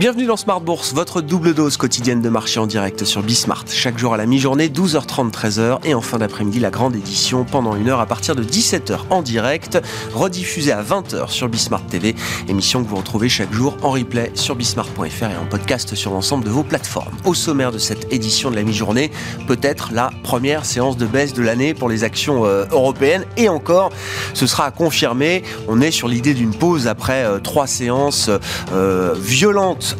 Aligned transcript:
Bienvenue 0.00 0.24
dans 0.24 0.38
Smart 0.38 0.62
Bourse, 0.62 0.94
votre 0.94 1.20
double 1.20 1.52
dose 1.52 1.76
quotidienne 1.76 2.22
de 2.22 2.30
marché 2.30 2.58
en 2.58 2.66
direct 2.66 3.04
sur 3.04 3.22
Bismart. 3.22 3.66
Chaque 3.68 3.98
jour 3.98 4.14
à 4.14 4.16
la 4.16 4.24
mi-journée, 4.24 4.68
12h30, 4.68 5.30
13h 5.30 5.84
et 5.84 5.92
en 5.92 6.00
fin 6.00 6.16
d'après-midi, 6.16 6.58
la 6.58 6.70
grande 6.70 6.96
édition 6.96 7.44
pendant 7.44 7.76
une 7.76 7.90
heure 7.90 8.00
à 8.00 8.06
partir 8.06 8.34
de 8.34 8.42
17h 8.42 8.96
en 9.10 9.20
direct, 9.20 9.78
rediffusée 10.14 10.72
à 10.72 10.82
20h 10.82 11.28
sur 11.28 11.50
Bismart 11.50 11.84
TV. 11.84 12.14
Émission 12.48 12.82
que 12.82 12.88
vous 12.88 12.96
retrouvez 12.96 13.28
chaque 13.28 13.52
jour 13.52 13.76
en 13.82 13.90
replay 13.90 14.32
sur 14.36 14.54
bismart.fr 14.54 15.22
et 15.22 15.36
en 15.36 15.44
podcast 15.44 15.94
sur 15.94 16.12
l'ensemble 16.12 16.46
de 16.46 16.50
vos 16.50 16.62
plateformes. 16.62 17.14
Au 17.26 17.34
sommaire 17.34 17.70
de 17.70 17.76
cette 17.76 18.10
édition 18.10 18.50
de 18.50 18.56
la 18.56 18.62
mi-journée, 18.62 19.10
peut-être 19.48 19.90
la 19.92 20.12
première 20.22 20.64
séance 20.64 20.96
de 20.96 21.04
baisse 21.04 21.34
de 21.34 21.42
l'année 21.42 21.74
pour 21.74 21.90
les 21.90 22.04
actions 22.04 22.46
euh, 22.46 22.64
européennes 22.70 23.26
et 23.36 23.50
encore, 23.50 23.90
ce 24.32 24.46
sera 24.46 24.64
à 24.64 24.70
confirmer. 24.70 25.42
On 25.68 25.82
est 25.82 25.90
sur 25.90 26.08
l'idée 26.08 26.32
d'une 26.32 26.54
pause 26.54 26.86
après 26.86 27.22
euh, 27.22 27.38
trois 27.38 27.66
séances 27.66 28.30
euh, 28.72 29.14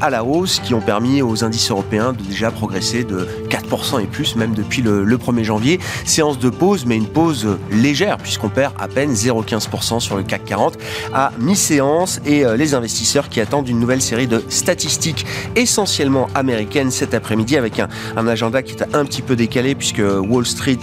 à 0.01 0.11
la 0.11 0.25
hausse 0.25 0.61
qui 0.61 0.75
ont 0.75 0.81
permis 0.81 1.23
aux 1.23 1.45
indices 1.45 1.71
européens 1.71 2.13
de 2.13 2.23
déjà 2.23 2.51
progresser 2.51 3.05
de 3.05 3.27
4% 3.49 4.03
et 4.03 4.07
plus, 4.07 4.37
même 4.37 4.55
depuis 4.55 4.83
le, 4.83 5.05
1er 5.05 5.45
janvier. 5.45 5.81
Séance 6.05 6.39
de 6.39 6.51
pause, 6.51 6.87
mais 6.87 6.97
une 6.97 7.07
pause 7.07 7.59
légère, 7.71 8.17
puisqu'on 8.19 8.49
perd 8.49 8.73
à 8.79 8.89
peine 8.89 9.13
0,15% 9.13 10.01
sur 10.01 10.17
le 10.17 10.23
CAC 10.23 10.45
40 10.45 10.79
à 11.13 11.33
mi-séance. 11.39 12.21
Et 12.25 12.45
euh, 12.45 12.57
les 12.57 12.75
investisseurs 12.75 13.29
qui 13.29 13.41
attendent 13.41 13.69
une 13.69 13.79
nouvelle 13.79 14.01
série 14.01 14.27
de 14.27 14.43
statistiques 14.49 15.27
essentiellement 15.57 16.29
américaines 16.35 16.91
cet 16.91 17.15
après-midi, 17.15 17.57
avec 17.57 17.79
un, 17.79 17.89
agenda 18.27 18.63
qui 18.63 18.75
est 18.75 18.95
un 18.95 19.05
petit 19.05 19.23
peu 19.23 19.37
décalé, 19.37 19.75
puisque 19.75 20.03
Wall 20.03 20.47
Street 20.47 20.79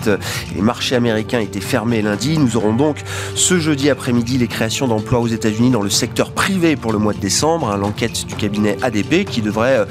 et 0.52 0.56
les 0.56 0.62
marchés 0.62 0.96
américains 0.96 1.40
étaient 1.40 1.62
fermés 1.62 2.02
lundi. 2.02 2.38
Nous 2.38 2.58
aurons 2.58 2.74
donc 2.74 2.98
ce 3.36 3.60
jeudi 3.60 3.90
après-midi 3.90 4.38
les 4.38 4.48
créations 4.48 4.88
d'emplois 4.88 5.20
aux 5.20 5.28
États-Unis 5.28 5.72
dans 5.72 5.82
le 5.82 5.90
secteur 5.90 6.32
privé 6.32 6.76
pour 6.76 6.92
le 6.92 7.00
mois 7.00 7.14
de 7.14 7.20
décembre. 7.20 7.70
Hein, 7.70 7.78
l'enquête 7.78 8.26
du 8.26 8.36
cabinet 8.36 8.78
Qui 9.04 9.42
devrait 9.42 9.78
euh, 9.78 9.86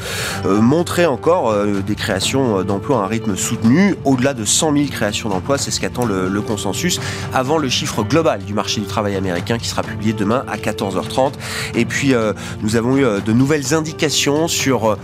euh, 0.47 0.61
montrer 0.61 1.07
encore 1.07 1.51
euh, 1.51 1.81
des 1.81 1.95
créations 1.95 2.65
d'emplois 2.65 2.99
à 2.99 3.05
un 3.05 3.07
rythme 3.07 3.37
soutenu, 3.37 3.95
au-delà 4.05 4.35
de 4.35 4.45
100 4.45 4.73
000 4.73 4.87
créations 4.89 5.29
d'emplois, 5.29 5.59
c'est 5.59 5.71
ce 5.71 5.81
qu'attend 5.81 6.05
le, 6.05 6.41
consensus, 6.41 7.01
avant 7.33 7.57
le 7.57 7.69
chiffre 7.69 8.03
global 8.03 8.43
du 8.43 8.53
marché 8.53 8.81
du 8.81 8.87
travail 8.87 9.15
américain 9.15 9.59
qui 9.59 9.69
sera 9.69 9.83
publié 9.83 10.13
demain 10.13 10.45
à 10.49 10.57
14h30. 10.57 11.35
Et 11.75 11.85
puis 11.85 12.15
nous 12.63 12.77
avons 12.77 12.97
eu 12.97 13.05
de 13.25 13.33
nouvelles 13.33 13.75
indications 13.75 14.49
sur 14.49 14.97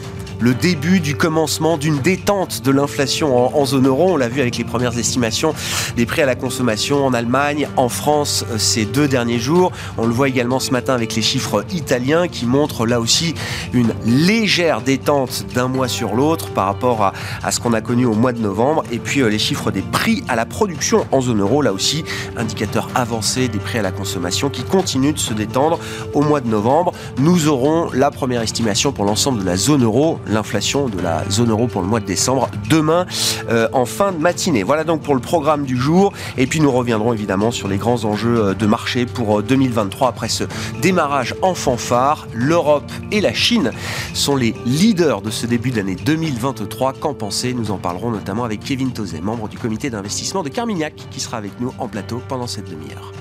le 0.42 0.54
début 0.54 0.98
du 0.98 1.14
commencement 1.14 1.78
d'une 1.78 2.00
détente 2.00 2.62
de 2.62 2.72
l'inflation 2.72 3.56
en, 3.56 3.64
zone 3.64 3.86
euro. 3.86 4.14
On 4.14 4.16
l'a 4.16 4.28
vu 4.28 4.40
avec 4.40 4.56
les 4.56 4.64
premières 4.64 4.98
estimations 4.98 5.54
des 5.96 6.04
prix 6.04 6.20
à 6.22 6.26
la 6.26 6.34
consommation 6.34 7.06
en 7.06 7.14
Allemagne, 7.14 7.68
en 7.76 7.88
France 7.88 8.44
euh, 8.50 8.58
ces 8.58 8.84
deux 8.84 9.06
derniers 9.06 9.38
jours. 9.38 9.70
On 9.98 10.04
le 10.04 10.12
voit 10.12 10.28
également 10.28 10.58
ce 10.58 10.72
matin 10.72 10.94
avec 10.94 11.14
les 11.14 11.22
chiffres 11.22 11.64
italiens 11.72 12.26
qui 12.26 12.46
montrent 12.46 12.86
là 12.86 12.98
aussi 12.98 13.34
une 13.72 13.94
légère 14.04 14.80
détente 14.80 15.46
d'un 15.54 15.68
mois 15.68 15.86
sur 15.86 16.16
l'autre 16.16 16.50
par 16.50 16.66
rapport 16.66 17.04
à, 17.04 17.12
à 17.44 17.52
ce 17.52 17.60
qu'on 17.60 17.72
a 17.72 17.80
connu 17.80 18.04
au 18.04 18.14
mois 18.14 18.32
de 18.32 18.40
novembre. 18.40 18.82
Et 18.90 18.98
puis 18.98 19.20
euh, 19.20 19.28
les 19.28 19.38
chiffres 19.38 19.70
des 19.70 19.82
prix 19.82 20.24
à 20.26 20.34
la 20.34 20.44
production 20.44 21.06
en 21.12 21.20
zone 21.20 21.40
euro, 21.40 21.62
là 21.62 21.72
aussi, 21.72 22.04
indicateur 22.36 22.88
avancé 22.96 23.46
des 23.46 23.58
prix 23.58 23.78
à 23.78 23.82
la 23.82 23.92
consommation 23.92 24.50
qui 24.50 24.64
continuent 24.64 25.14
de 25.14 25.18
se 25.20 25.34
détendre 25.34 25.78
au 26.14 26.22
mois 26.22 26.40
de 26.40 26.48
novembre. 26.48 26.92
Nous 27.18 27.46
aurons 27.46 27.90
la 27.92 28.10
première 28.10 28.42
estimation 28.42 28.90
pour 28.90 29.04
l'ensemble 29.04 29.38
de 29.38 29.46
la 29.46 29.56
zone 29.56 29.84
euro 29.84 30.18
l'inflation 30.32 30.88
de 30.88 31.00
la 31.00 31.28
zone 31.30 31.50
euro 31.50 31.66
pour 31.66 31.82
le 31.82 31.88
mois 31.88 32.00
de 32.00 32.06
décembre 32.06 32.48
demain 32.68 33.06
euh, 33.48 33.68
en 33.72 33.84
fin 33.84 34.12
de 34.12 34.18
matinée. 34.18 34.62
Voilà 34.62 34.84
donc 34.84 35.02
pour 35.02 35.14
le 35.14 35.20
programme 35.20 35.64
du 35.64 35.76
jour. 35.76 36.12
Et 36.36 36.46
puis 36.46 36.60
nous 36.60 36.70
reviendrons 36.70 37.12
évidemment 37.12 37.50
sur 37.50 37.68
les 37.68 37.76
grands 37.76 38.04
enjeux 38.04 38.38
euh, 38.38 38.54
de 38.54 38.66
marché 38.66 39.06
pour 39.06 39.42
2023 39.42 40.06
euh, 40.06 40.10
après 40.10 40.28
ce 40.28 40.44
démarrage 40.80 41.34
en 41.42 41.54
fanfare. 41.54 42.26
L'Europe 42.34 42.90
et 43.10 43.20
la 43.20 43.32
Chine 43.32 43.70
sont 44.14 44.36
les 44.36 44.54
leaders 44.66 45.22
de 45.22 45.30
ce 45.30 45.46
début 45.46 45.70
d'année 45.70 45.96
2023. 45.96 46.94
Qu'en 46.94 47.14
pensez 47.14 47.54
Nous 47.54 47.70
en 47.70 47.78
parlerons 47.78 48.10
notamment 48.10 48.44
avec 48.44 48.60
Kevin 48.60 48.92
Tozet, 48.92 49.20
membre 49.20 49.48
du 49.48 49.58
comité 49.58 49.90
d'investissement 49.90 50.42
de 50.42 50.48
Carmignac, 50.48 50.94
qui 51.10 51.20
sera 51.20 51.36
avec 51.36 51.52
nous 51.60 51.72
en 51.78 51.88
plateau 51.88 52.22
pendant 52.28 52.46
cette 52.46 52.68
demi-heure. 52.70 53.12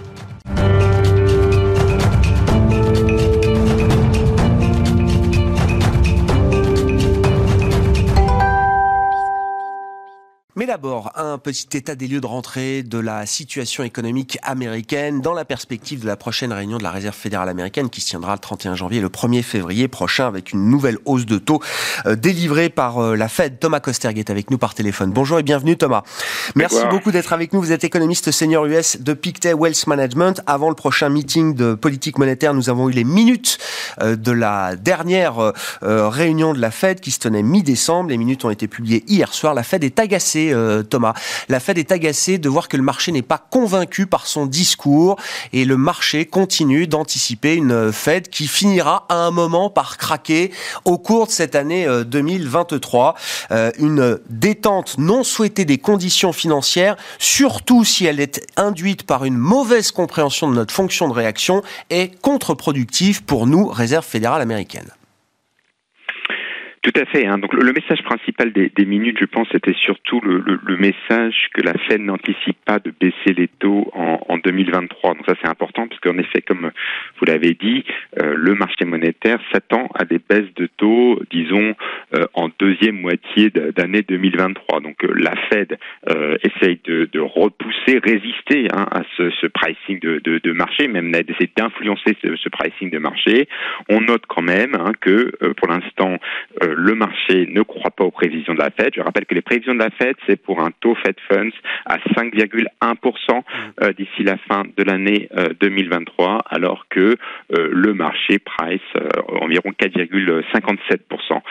D'abord, 10.72 11.12
un 11.16 11.38
petit 11.38 11.68
état 11.74 11.96
des 11.96 12.08
lieux 12.08 12.22
de 12.22 12.26
rentrée 12.26 12.82
de 12.82 12.98
la 12.98 13.26
situation 13.26 13.84
économique 13.84 14.38
américaine 14.42 15.20
dans 15.20 15.34
la 15.34 15.44
perspective 15.44 16.00
de 16.00 16.08
la 16.08 16.16
prochaine 16.16 16.54
réunion 16.54 16.78
de 16.78 16.84
la 16.84 16.92
Réserve 16.92 17.14
fédérale 17.14 17.50
américaine 17.50 17.90
qui 17.90 18.00
se 18.00 18.12
tiendra 18.12 18.32
le 18.32 18.40
31 18.40 18.76
janvier 18.76 19.00
et 19.00 19.02
le 19.02 19.09
1er 19.09 19.44
février 19.44 19.90
prochain 19.90 20.28
avec 20.28 20.54
une 20.54 20.70
nouvelle 20.70 20.98
hausse 21.04 21.26
de 21.26 21.40
taux 21.40 21.59
euh, 22.06 22.16
délivrée 22.16 22.70
par 22.70 23.00
euh, 23.00 23.18
la 23.18 23.28
Fed. 23.28 23.59
Thomas 23.59 23.82
Kosterg 23.82 24.18
est 24.18 24.30
avec 24.30 24.50
nous 24.50 24.58
par 24.58 24.74
téléphone. 24.74 25.12
Bonjour 25.12 25.40
et 25.40 25.44
bienvenue 25.44 25.76
Thomas. 25.76 26.04
Merci 26.56 26.80
beaucoup 26.90 27.12
d'être 27.12 27.34
avec 27.34 27.52
nous. 27.52 27.59
Vous 27.59 27.74
êtes 27.74 27.84
économiste 27.84 28.32
senior 28.32 28.66
US 28.66 29.02
de 29.02 29.12
Pictet 29.12 29.53
Wealth 29.53 29.88
Management. 29.88 30.42
Avant 30.48 30.70
le 30.70 30.76
prochain 30.76 31.09
meeting 31.09 31.53
de 31.53 31.74
politique 31.74 32.18
monétaire, 32.18 32.53
nous 32.53 32.70
avons 32.70 32.88
eu 32.88 32.94
les 32.94 33.03
minutes 33.03 33.58
euh, 34.02 34.16
de 34.16 34.32
la 34.32 34.78
dernière 34.78 35.52
réunion 35.82 36.53
de 36.53 36.62
la 36.62 36.72
Fed 36.72 37.02
qui 37.02 37.12
se 37.12 37.20
tenait 37.20 37.44
mi-décembre. 37.44 38.12
Les 38.12 38.18
minutes 38.18 38.46
ont 38.46 38.52
été 38.52 38.70
publiées 38.70 39.03
hier 39.08 39.34
soir. 39.34 39.53
La 39.53 39.64
Fed 39.64 39.84
est 39.84 40.00
agacée 40.00 40.53
euh, 40.61 40.83
Thomas. 40.83 41.13
La 41.49 41.59
Fed 41.59 41.77
est 41.77 41.91
agacée 41.91 42.38
de 42.38 42.49
voir 42.49 42.67
que 42.67 42.77
le 42.77 42.83
marché 42.83 43.11
n'est 43.11 43.22
pas 43.22 43.38
convaincu 43.38 44.05
par 44.05 44.27
son 44.27 44.45
discours 44.45 45.17
et 45.53 45.66
le 45.66 45.77
marché 45.77 46.25
continue 46.25 46.88
d'anticiper 46.88 47.55
une 47.55 47.91
Fed 47.91 48.29
qui 48.29 48.47
finira 48.47 49.05
à 49.09 49.16
un 49.16 49.31
moment 49.31 49.69
par 49.69 49.97
craquer 49.97 50.51
au 50.85 50.97
cours 50.97 51.27
de 51.27 51.31
cette 51.31 51.55
année 51.55 51.88
2023. 52.05 53.16
Euh, 53.51 53.55
euh, 53.55 53.72
une 53.79 54.19
détente 54.29 54.97
non 54.97 55.23
souhaitée 55.23 55.66
des 55.66 55.77
conditions 55.77 56.33
financières, 56.33 56.95
surtout 57.19 57.83
si 57.83 58.05
elle 58.05 58.19
est 58.19 58.41
induite 58.57 59.03
par 59.03 59.25
une 59.25 59.38
mauvaise 59.38 59.91
compréhension 59.91 60.49
de 60.49 60.55
notre 60.55 60.73
fonction 60.73 61.07
de 61.07 61.13
réaction, 61.13 61.61
est 61.89 62.19
contre-productive 62.22 63.23
pour 63.23 63.47
nous, 63.47 63.67
Réserve 63.67 64.05
fédérale 64.05 64.41
américaine. 64.41 64.91
Tout 66.81 67.00
à 67.00 67.06
fait. 67.06 67.28
Hein. 67.28 67.38
Donc 67.38 67.53
le, 67.53 67.72
message 67.74 68.02
principal 68.03 68.52
des, 68.52 68.69
des, 68.75 68.86
minutes, 68.86 69.18
je 69.22 69.25
pense, 69.25 69.47
c'était 69.52 69.75
surtout 69.75 70.19
le, 70.22 70.40
le, 70.40 70.59
le, 70.66 70.78
message 70.78 71.50
que 71.53 71.62
la 71.62 71.74
Fed 71.88 72.02
n'anticipe 72.02 72.58
pas 72.66 72.80
de 72.80 72.92
baisser 73.00 73.34
les 73.38 73.47
taux 73.47 73.92
en, 73.94 74.19
en 74.28 74.38
2023. 74.40 75.14
Donc 75.14 75.25
ça 75.28 75.36
c'est 75.44 75.47
important 75.47 75.88
parce 75.88 76.00
qu'en 76.02 76.18
effet, 76.18 76.41
comme 76.41 76.72
vous 77.20 77.25
l'avez 77.25 77.53
dit, 77.53 77.84
euh, 78.20 78.34
le 78.36 78.56
marché 78.56 78.86
monétaire 78.86 79.40
s'attend 79.53 79.90
à 79.94 80.06
des 80.06 80.18
baisses 80.18 80.52
de 80.56 80.68
taux, 80.78 81.22
disons, 81.30 81.75
euh, 82.16 82.25
en 82.34 82.50
deuxième 82.58 83.00
moitié 83.00 83.52
d'année 83.52 84.02
2023. 84.02 84.80
Donc 84.80 85.03
euh, 85.03 85.14
la 85.16 85.36
Fed 85.50 85.78
essaye 86.44 86.80
de, 86.86 87.08
de, 87.14 87.20
repousser, 87.20 88.00
résister 88.03 88.68
hein, 88.74 88.88
à 88.91 89.03
ce, 89.18 89.30
ce, 89.30 89.46
pricing 89.46 90.00
de, 90.00 90.20
de, 90.24 90.40
de 90.40 90.52
marché, 90.52 90.88
même 90.88 91.12
d'essayer 91.12 91.52
d'influencer 91.56 92.18
ce, 92.24 92.36
ce, 92.36 92.50
pricing 92.50 92.90
de 92.90 92.97
marché. 92.97 93.47
On 93.88 94.02
note 94.02 94.24
quand 94.28 94.41
même 94.41 94.74
hein, 94.75 94.94
que 95.00 95.31
pour 95.58 95.68
l'instant 95.68 96.18
le 96.76 96.96
marché 96.96 97.48
ne 97.48 97.62
croit 97.62 97.92
pas 97.92 98.04
aux 98.04 98.12
prévisions 98.12 98.54
de 98.54 98.59
la 98.59 98.72
Fed. 98.72 98.94
Je 98.96 99.02
rappelle 99.02 99.26
que 99.26 99.36
les 99.36 99.42
prévisions 99.42 99.74
de 99.74 99.80
la 99.80 99.90
Fed, 99.90 100.16
c'est 100.28 100.42
pour 100.42 100.62
un 100.62 100.72
taux 100.80 100.96
Fed 100.96 101.16
Funds 101.30 101.52
à 101.86 101.98
5,1% 101.98 103.42
euh, 103.82 103.94
d'ici 103.94 104.24
la 104.24 104.38
fin 104.38 104.64
de 104.78 104.84
l'année 104.84 105.30
2023, 105.59 106.34
euh, 106.34 106.38
alors 106.50 106.86
que 106.90 107.00
euh, 107.00 107.70
le 107.72 107.94
marché 107.94 108.40
price 108.40 108.82
environ 109.28 109.72
4,57% 109.80 111.41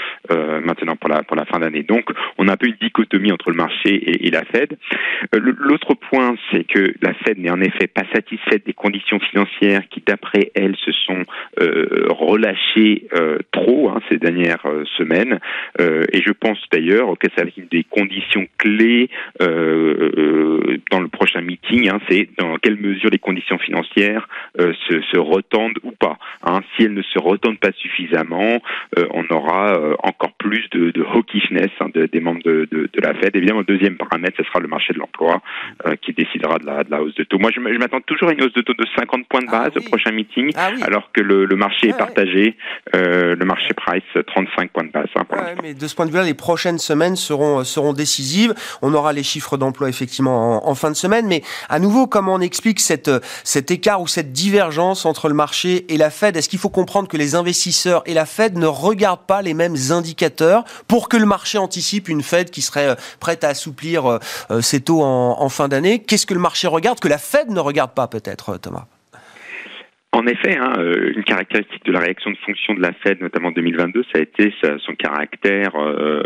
maintenant 0.65 0.97
pour 0.97 1.09
la, 1.09 1.23
pour 1.23 1.37
la 1.37 1.45
fin 1.45 1.59
d'année. 1.59 1.83
Donc, 1.83 2.11
on 2.39 2.49
a 2.49 2.53
un 2.53 2.57
peu 2.57 2.67
une 2.67 2.77
dichotomie 2.81 3.33
entre 3.33 3.51
le 3.51 3.57
marché 3.57 3.95
et, 3.95 4.27
et 4.27 4.31
la 4.31 4.45
Fed. 4.45 4.77
L'autre 5.33 5.95
point, 5.95 6.35
c'est 6.51 6.65
que 6.65 6.95
la 7.03 7.15
Fed 7.15 7.39
n'est 7.39 7.51
en 7.51 7.61
effet 7.61 7.87
pas 7.87 8.05
satisfaite 8.13 8.67
des 8.67 8.73
conditions 8.73 9.19
financières 9.21 9.83
qui, 9.89 10.03
d'après 10.07 10.51
elle, 10.55 10.77
se 10.77 10.93
sont 10.93 11.25
relâchées 11.57 13.09
trop 13.53 13.91
hein, 13.91 14.01
ces 14.09 14.19
dernières 14.19 14.65
semaines 14.97 15.10
euh, 15.81 16.05
et 16.13 16.23
je 16.23 16.33
pense 16.33 16.59
d'ailleurs 16.73 17.17
que 17.19 17.29
ça 17.37 17.45
une 17.57 17.67
des 17.67 17.85
conditions 17.85 18.47
clés 18.59 19.09
euh, 19.41 20.11
euh, 20.17 20.79
dans 20.91 21.01
le 21.01 21.09
prochain 21.09 21.41
meeting, 21.41 21.89
hein, 21.89 22.01
c'est 22.09 22.29
dans 22.39 22.57
quelle 22.57 22.77
mesure 22.77 23.11
les 23.11 23.19
conditions 23.19 23.59
financières 23.59 24.29
se, 24.59 25.01
se, 25.01 25.19
retendent 25.19 25.79
ou 25.83 25.93
pas. 25.93 26.19
Hein. 26.45 26.61
Si 26.75 26.85
elles 26.85 26.95
ne 26.95 27.03
se 27.03 27.19
retendent 27.19 27.59
pas 27.59 27.73
suffisamment, 27.73 28.63
on 29.13 29.25
aura 29.31 29.79
encore 30.03 30.33
plus 30.39 30.69
de, 30.71 30.91
de 30.91 31.03
hawkishness 31.03 31.71
hein, 31.81 31.87
des 31.95 32.21
membres 32.21 32.43
de, 32.45 32.69
de, 32.71 32.89
de, 32.93 33.01
la 33.01 33.15
Fed. 33.15 33.35
Évidemment, 33.35 33.61
le 33.61 33.65
deuxième 33.65 33.97
paramètre, 33.97 34.37
ce 34.37 34.45
sera 34.45 34.61
le 34.61 34.69
marché 34.69 34.93
de 34.93 34.99
l'emploi 34.99 35.43
qui 36.03 36.13
décidera 36.13 36.59
de 36.59 36.67
la, 36.67 36.85
de 36.85 36.91
la, 36.91 37.03
hausse 37.03 37.15
de 37.15 37.25
taux. 37.25 37.39
Moi, 37.39 37.51
je 37.53 37.61
m'attends 37.61 38.01
toujours 38.01 38.29
à 38.29 38.33
une 38.33 38.43
hausse 38.43 38.53
de 38.53 38.63
taux 38.63 38.75
de 38.75 38.87
50 38.97 39.27
points 39.29 39.41
de 39.41 39.47
ah 39.49 39.65
base 39.65 39.77
au 39.77 39.89
prochain 39.89 40.13
meeting, 40.13 40.53
ah 40.57 40.71
alors 40.83 41.11
que 41.13 41.21
le, 41.21 41.45
le 41.45 41.57
marché 41.57 41.89
est 41.89 41.95
ah 41.95 41.99
partagé. 41.99 42.57
le 42.93 43.45
marché 43.45 43.69
price 43.75 44.03
35 44.27 44.71
points 44.71 44.85
de 44.85 44.93
base. 44.93 45.00
Mais 45.63 45.75
de 45.75 45.89
ce 45.89 45.95
point 45.95 46.07
de 46.07 46.11
vue-là, 46.11 46.25
les 46.25 46.35
prochaines 46.35 46.79
semaines 46.79 47.17
seront, 47.17 47.65
seront 47.65 47.93
décisives. 47.93 48.55
On 48.83 48.95
aura 48.95 49.13
les 49.13 49.23
chiffres 49.23 49.57
d'emploi 49.57 49.89
effectivement 49.89 50.69
en, 50.69 50.75
fin 50.75 50.91
de 50.91 50.97
semaine, 50.97 51.27
mais 51.27 51.43
à 51.69 51.79
nouveau, 51.79 52.07
comment 52.07 52.35
on 52.35 52.41
explique 52.41 52.81
cette, 52.81 53.11
cet 53.45 53.71
écart 53.71 54.01
ou 54.01 54.07
cette 54.07 54.33
divergence 54.33 55.05
entre 55.05 55.29
le 55.29 55.35
marché 55.35 55.93
et 55.93 55.97
la 55.97 56.11
Fed 56.11 56.37
Est-ce 56.37 56.49
qu'il 56.49 56.59
faut 56.59 56.69
comprendre 56.69 57.09
que 57.09 57.17
les 57.17 57.35
investisseurs 57.35 58.03
et 58.07 58.15
la 58.15 58.27
Fed 58.27 58.57
ne 58.57 58.67
regardent 58.67 59.27
pas 59.27 59.43
les 59.43 59.55
mêmes 59.55 59.77
indicateurs 59.91 60.65
pour 60.89 61.09
que 61.09 61.17
le 61.17 61.27
marché 61.27 61.59
anticipe 61.59 62.09
une 62.09 62.23
Fed 62.23 62.51
qui 62.51 62.63
serait 62.63 62.97
prête 63.19 63.45
à 63.45 63.49
assouplir 63.49 64.19
ses 64.61 64.81
taux 64.81 65.03
en 65.03 65.49
fin 65.49 65.69
d'année? 65.69 66.01
Qu'est-ce 66.01 66.27
que 66.27 66.35
le 66.35 66.41
marché 66.41 66.69
regarde 66.69 67.01
que 67.01 67.09
la 67.09 67.19
Fed 67.19 67.51
ne 67.51 67.61
regarde 67.61 67.93
pas 67.93 68.07
peut-être, 68.07 68.57
Thomas? 68.57 68.87
En 70.13 70.27
effet, 70.27 70.57
hein, 70.57 70.75
euh, 70.79 71.13
une 71.15 71.23
caractéristique 71.23 71.85
de 71.85 71.93
la 71.93 72.01
réaction 72.01 72.33
de 72.33 72.37
fonction 72.39 72.75
de 72.75 72.83
la 72.83 72.93
Fed, 72.93 73.21
notamment 73.21 73.49
en 73.49 73.53
2022, 73.53 74.03
ça 74.13 74.19
a 74.19 74.23
été 74.23 74.53
son 74.61 74.95
caractère, 74.97 75.71
euh, 75.77 76.23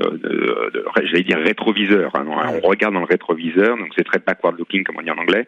j'allais 1.04 1.22
dire 1.22 1.38
rétroviseur. 1.38 2.10
Hein. 2.14 2.24
On 2.26 2.66
regarde 2.66 2.94
dans 2.94 3.00
le 3.00 3.06
rétroviseur, 3.06 3.76
donc 3.76 3.88
c'est 3.96 4.04
très 4.04 4.20
backward-looking, 4.20 4.84
comme 4.84 4.96
on 4.98 5.02
dit 5.02 5.10
en 5.10 5.18
anglais, 5.18 5.46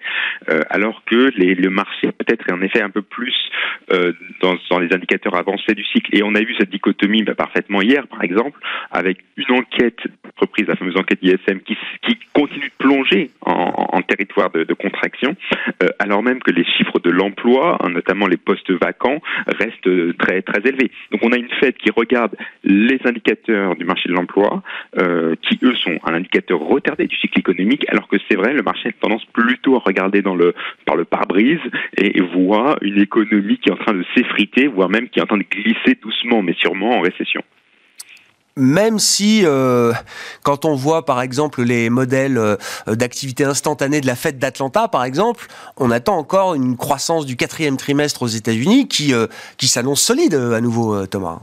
euh, 0.50 0.60
alors 0.68 1.02
que 1.06 1.32
les, 1.36 1.54
le 1.54 1.70
marché 1.70 2.12
peut-être 2.12 2.46
est 2.48 2.52
en 2.52 2.60
effet 2.60 2.82
un 2.82 2.90
peu 2.90 3.00
plus 3.00 3.34
euh, 3.90 4.12
dans, 4.42 4.54
dans, 4.70 4.80
les 4.80 4.92
indicateurs 4.94 5.34
avancés 5.34 5.72
du 5.72 5.84
cycle. 5.84 6.14
Et 6.14 6.22
on 6.22 6.34
a 6.34 6.40
vu 6.40 6.54
cette 6.58 6.70
dichotomie 6.70 7.22
bah, 7.22 7.34
parfaitement 7.34 7.80
hier, 7.80 8.06
par 8.06 8.22
exemple, 8.22 8.60
avec 8.90 9.18
une 9.38 9.56
enquête 9.56 10.00
entreprise, 10.26 10.66
la 10.68 10.76
fameuse 10.76 10.96
enquête 10.98 11.20
ISM, 11.22 11.60
qui, 11.60 11.78
qui 12.02 12.18
continue 12.34 12.68
de 12.68 12.84
plonger 12.84 13.30
en, 13.40 13.88
en 13.92 14.02
territoire 14.02 14.50
de, 14.50 14.64
de 14.64 14.74
contraction, 14.74 15.36
euh, 15.82 15.88
alors 15.98 16.22
même 16.22 16.40
que 16.40 16.50
les 16.50 16.64
chiffres 16.64 16.98
de 16.98 17.10
l'emploi, 17.10 17.78
hein, 17.80 17.88
les 18.28 18.36
postes 18.36 18.70
vacants 18.70 19.20
restent 19.46 20.16
très 20.18 20.42
très 20.42 20.60
élevés. 20.68 20.90
Donc 21.12 21.22
on 21.22 21.32
a 21.32 21.36
une 21.36 21.48
Fed 21.60 21.76
qui 21.76 21.90
regarde 21.90 22.36
les 22.64 22.98
indicateurs 23.04 23.76
du 23.76 23.84
marché 23.84 24.08
de 24.08 24.14
l'emploi, 24.14 24.62
euh, 24.98 25.34
qui 25.42 25.58
eux 25.62 25.74
sont 25.76 25.98
un 26.04 26.14
indicateur 26.14 26.58
retardé 26.60 27.06
du 27.06 27.16
cycle 27.16 27.38
économique, 27.38 27.84
alors 27.88 28.08
que 28.08 28.16
c'est 28.28 28.36
vrai, 28.36 28.52
le 28.52 28.62
marché 28.62 28.88
a 28.88 28.92
tendance 28.92 29.24
plutôt 29.26 29.76
à 29.76 29.80
regarder 29.80 30.22
par 30.22 30.96
le 30.96 31.04
pare-brise 31.04 31.60
et, 31.96 32.20
voit 32.34 32.76
une 32.82 33.00
économie 33.00 33.58
qui 33.58 33.68
est 33.68 33.72
en 33.72 33.76
train 33.76 33.94
de 33.94 34.04
s'effriter, 34.14 34.66
voire 34.66 34.88
même 34.88 35.08
qui 35.08 35.20
est 35.20 35.22
en 35.22 35.26
train 35.26 35.38
de 35.38 35.44
glisser 35.48 35.96
doucement 36.02 36.42
mais 36.42 36.54
sûrement 36.54 36.98
en 36.98 37.00
récession 37.00 37.42
même 38.56 38.98
si 38.98 39.42
euh, 39.44 39.92
quand 40.42 40.64
on 40.64 40.74
voit 40.74 41.04
par 41.04 41.20
exemple 41.20 41.62
les 41.62 41.90
modèles 41.90 42.38
euh, 42.38 42.56
d'activité 42.88 43.44
instantanée 43.44 44.00
de 44.00 44.06
la 44.06 44.14
fête 44.14 44.38
d'Atlanta 44.38 44.88
par 44.88 45.04
exemple, 45.04 45.46
on 45.76 45.90
attend 45.90 46.16
encore 46.16 46.54
une 46.54 46.76
croissance 46.76 47.26
du 47.26 47.36
quatrième 47.36 47.76
trimestre 47.76 48.22
aux 48.22 48.28
États-Unis 48.28 48.88
qui, 48.88 49.12
euh, 49.12 49.26
qui 49.58 49.66
s'annonce 49.66 50.02
solide 50.02 50.34
à 50.34 50.60
nouveau, 50.60 51.06
Thomas. 51.06 51.40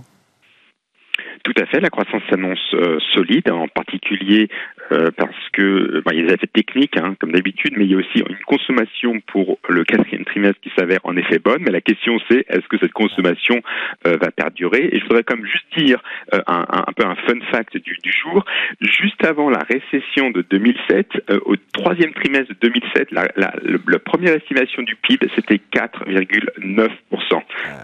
Tout 1.43 1.53
à 1.61 1.65
fait, 1.65 1.81
la 1.81 1.89
croissance 1.89 2.21
s'annonce 2.29 2.73
solide, 3.13 3.51
en 3.51 3.67
particulier 3.67 4.47
euh, 4.93 5.09
parce 5.15 5.49
que 5.53 6.03
il 6.11 6.19
y 6.19 6.23
a 6.23 6.27
des 6.27 6.33
effets 6.33 6.47
techniques, 6.47 6.97
hein, 6.97 7.15
comme 7.19 7.31
d'habitude, 7.31 7.73
mais 7.77 7.85
il 7.85 7.91
y 7.91 7.95
a 7.95 7.97
aussi 7.97 8.19
une 8.19 8.37
consommation 8.45 9.19
pour 9.27 9.57
le 9.67 9.83
quatrième 9.83 10.25
trimestre 10.25 10.59
qui 10.61 10.71
s'avère 10.77 10.99
en 11.03 11.17
effet 11.17 11.39
bonne. 11.39 11.63
Mais 11.63 11.71
la 11.71 11.81
question 11.81 12.19
c'est 12.29 12.45
est-ce 12.47 12.67
que 12.67 12.77
cette 12.77 12.93
consommation 12.93 13.61
euh, 14.05 14.17
va 14.17 14.31
perdurer? 14.31 14.89
Et 14.91 14.99
je 14.99 15.03
voudrais 15.05 15.23
comme 15.23 15.45
juste 15.45 15.65
dire 15.77 16.01
euh, 16.33 16.41
un, 16.47 16.65
un, 16.69 16.91
peu 16.95 17.05
un 17.05 17.15
fun 17.15 17.39
fact 17.51 17.77
du, 17.77 17.97
du, 18.03 18.11
jour. 18.11 18.45
Juste 18.81 19.25
avant 19.25 19.49
la 19.49 19.59
récession 19.59 20.29
de 20.31 20.41
2007, 20.49 21.07
au 21.45 21.55
troisième 21.73 22.13
trimestre 22.13 22.49
de 22.49 22.69
2007, 22.69 23.11
la, 23.11 23.27
la, 23.35 23.53
la 23.87 23.99
première 23.99 24.35
estimation 24.35 24.83
du 24.83 24.95
PIB 24.95 25.27
c'était 25.35 25.59
4,9% 25.73 26.89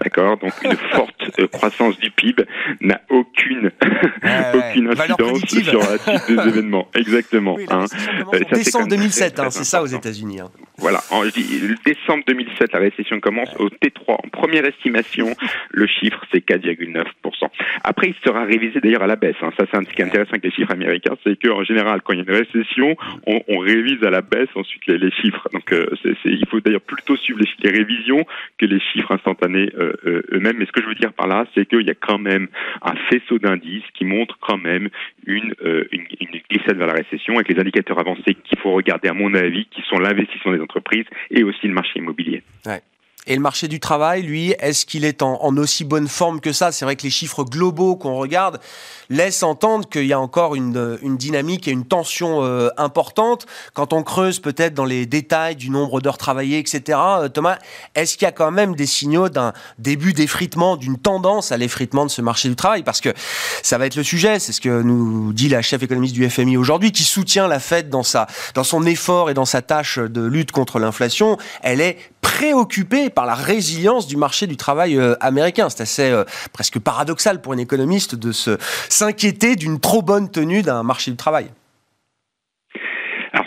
D'accord, 0.02 0.36
donc 0.38 0.52
une 0.62 0.76
forte 0.92 1.46
croissance 1.52 1.98
du 1.98 2.10
PIB 2.10 2.44
n'a 2.80 3.00
aucune 3.08 3.70
aucune 4.54 4.88
incidence 4.88 5.44
sur 5.46 5.80
la 5.80 5.98
suite 5.98 6.36
des 6.36 6.48
événements. 6.48 6.88
Exactement. 7.00 7.56
hein. 7.68 7.84
décembre 8.52 8.88
2007, 8.88 9.40
hein, 9.40 9.50
c'est 9.50 9.64
ça 9.64 9.82
aux 9.82 9.86
États-Unis. 9.86 10.40
Hein. 10.40 10.50
Voilà, 10.80 11.00
en 11.10 11.22
décembre 11.24 12.24
2007, 12.26 12.72
la 12.72 12.78
récession 12.78 13.20
commence. 13.20 13.54
Au 13.58 13.68
T3, 13.68 14.14
en 14.24 14.28
première 14.32 14.64
estimation, 14.64 15.34
le 15.70 15.86
chiffre 15.86 16.24
c'est 16.32 16.44
4,9%. 16.44 17.04
Après, 17.84 18.08
il 18.08 18.14
sera 18.24 18.44
révisé 18.44 18.80
d'ailleurs 18.80 19.02
à 19.02 19.06
la 19.06 19.16
baisse. 19.16 19.36
Hein. 19.42 19.50
Ça, 19.58 19.66
c'est 19.70 19.76
un 19.76 19.84
truc 19.84 20.00
intéressant 20.00 20.30
avec 20.30 20.44
les 20.44 20.50
chiffres 20.50 20.72
américains, 20.72 21.16
c'est 21.24 21.40
qu'en 21.40 21.64
général, 21.64 22.00
quand 22.02 22.14
il 22.14 22.20
y 22.20 22.22
a 22.22 22.24
une 22.24 22.44
récession, 22.44 22.96
on, 23.26 23.42
on 23.48 23.58
révise 23.58 24.02
à 24.04 24.10
la 24.10 24.22
baisse 24.22 24.48
ensuite 24.54 24.86
les, 24.86 24.98
les 24.98 25.10
chiffres. 25.10 25.46
Donc, 25.52 25.70
euh, 25.72 25.86
c'est 26.02 26.16
il 26.24 26.46
faut 26.48 26.60
d'ailleurs 26.60 26.80
plutôt 26.80 27.16
suivre 27.16 27.40
les, 27.40 27.70
les, 27.70 27.78
révisions 27.78 28.24
que 28.58 28.66
les 28.66 28.80
chiffres 28.80 29.12
instantanés 29.12 29.70
euh, 29.78 29.92
euh, 30.06 30.22
eux-mêmes. 30.32 30.56
Mais 30.58 30.66
ce 30.66 30.72
que 30.72 30.82
je 30.82 30.86
veux 30.86 30.94
dire 30.94 31.12
par 31.12 31.26
là, 31.26 31.46
c'est 31.54 31.66
qu'il 31.66 31.86
y 31.86 31.90
a 31.90 31.94
quand 31.94 32.18
même 32.18 32.48
un 32.82 32.94
faisceau 33.10 33.38
d'indices 33.38 33.84
qui 33.94 34.04
montre 34.04 34.38
quand 34.40 34.58
même 34.58 34.88
une, 35.26 35.54
euh, 35.62 35.84
une, 35.92 36.06
une 36.20 36.40
glissade 36.50 36.76
vers 36.76 36.86
la 36.86 36.94
récession, 36.94 37.34
avec 37.34 37.48
les 37.48 37.60
indicateurs 37.60 37.98
avancés 37.98 38.34
qu'il 38.34 38.58
faut 38.58 38.72
regarder, 38.72 39.08
à 39.08 39.14
mon 39.14 39.34
avis, 39.34 39.66
qui 39.66 39.82
sont 39.82 39.98
l'investissement 39.98 40.52
des 40.52 40.60
entreprises 40.60 40.69
et 41.30 41.42
aussi 41.42 41.66
le 41.66 41.74
marché 41.74 41.98
immobilier. 41.98 42.42
Et 43.26 43.34
le 43.34 43.42
marché 43.42 43.68
du 43.68 43.80
travail, 43.80 44.22
lui, 44.22 44.54
est-ce 44.60 44.86
qu'il 44.86 45.04
est 45.04 45.20
en, 45.20 45.36
aussi 45.58 45.84
bonne 45.84 46.08
forme 46.08 46.40
que 46.40 46.54
ça? 46.54 46.72
C'est 46.72 46.86
vrai 46.86 46.96
que 46.96 47.02
les 47.02 47.10
chiffres 47.10 47.44
globaux 47.44 47.94
qu'on 47.94 48.16
regarde 48.16 48.60
laissent 49.10 49.42
entendre 49.42 49.86
qu'il 49.88 50.06
y 50.06 50.14
a 50.14 50.20
encore 50.20 50.54
une, 50.54 50.98
une, 51.02 51.18
dynamique 51.18 51.68
et 51.68 51.70
une 51.70 51.84
tension 51.84 52.42
euh, 52.42 52.70
importante. 52.78 53.46
Quand 53.74 53.92
on 53.92 54.02
creuse 54.02 54.38
peut-être 54.40 54.72
dans 54.72 54.86
les 54.86 55.04
détails 55.04 55.54
du 55.54 55.68
nombre 55.68 56.00
d'heures 56.00 56.16
travaillées, 56.16 56.58
etc., 56.58 56.98
euh, 56.98 57.28
Thomas, 57.28 57.58
est-ce 57.94 58.16
qu'il 58.16 58.24
y 58.24 58.28
a 58.28 58.32
quand 58.32 58.50
même 58.52 58.74
des 58.74 58.86
signaux 58.86 59.28
d'un 59.28 59.52
début 59.78 60.14
d'effritement, 60.14 60.78
d'une 60.78 60.96
tendance 60.96 61.52
à 61.52 61.58
l'effritement 61.58 62.06
de 62.06 62.10
ce 62.10 62.22
marché 62.22 62.48
du 62.48 62.56
travail? 62.56 62.82
Parce 62.82 63.02
que 63.02 63.12
ça 63.62 63.76
va 63.76 63.84
être 63.84 63.96
le 63.96 64.02
sujet, 64.02 64.38
c'est 64.38 64.52
ce 64.52 64.62
que 64.62 64.80
nous 64.80 65.34
dit 65.34 65.50
la 65.50 65.60
chef 65.60 65.82
économiste 65.82 66.14
du 66.14 66.28
FMI 66.28 66.56
aujourd'hui, 66.56 66.90
qui 66.90 67.04
soutient 67.04 67.48
la 67.48 67.60
Fed 67.60 67.90
dans, 67.90 68.02
sa, 68.02 68.28
dans 68.54 68.64
son 68.64 68.86
effort 68.86 69.28
et 69.28 69.34
dans 69.34 69.44
sa 69.44 69.60
tâche 69.60 69.98
de 69.98 70.22
lutte 70.22 70.52
contre 70.52 70.78
l'inflation. 70.78 71.36
Elle 71.62 71.82
est 71.82 71.98
préoccupée 72.20 73.10
par 73.10 73.26
la 73.26 73.34
résilience 73.34 74.06
du 74.06 74.16
marché 74.16 74.46
du 74.46 74.56
travail 74.56 74.96
euh, 74.96 75.14
américain. 75.20 75.68
C'est 75.70 75.82
assez 75.82 76.10
euh, 76.10 76.24
presque 76.52 76.78
paradoxal 76.78 77.40
pour 77.40 77.52
un 77.52 77.58
économiste 77.58 78.14
de 78.14 78.32
s'inquiéter 78.88 79.56
d'une 79.56 79.80
trop 79.80 80.02
bonne 80.02 80.30
tenue 80.30 80.62
d'un 80.62 80.82
marché 80.82 81.10
du 81.10 81.16
travail. 81.16 81.50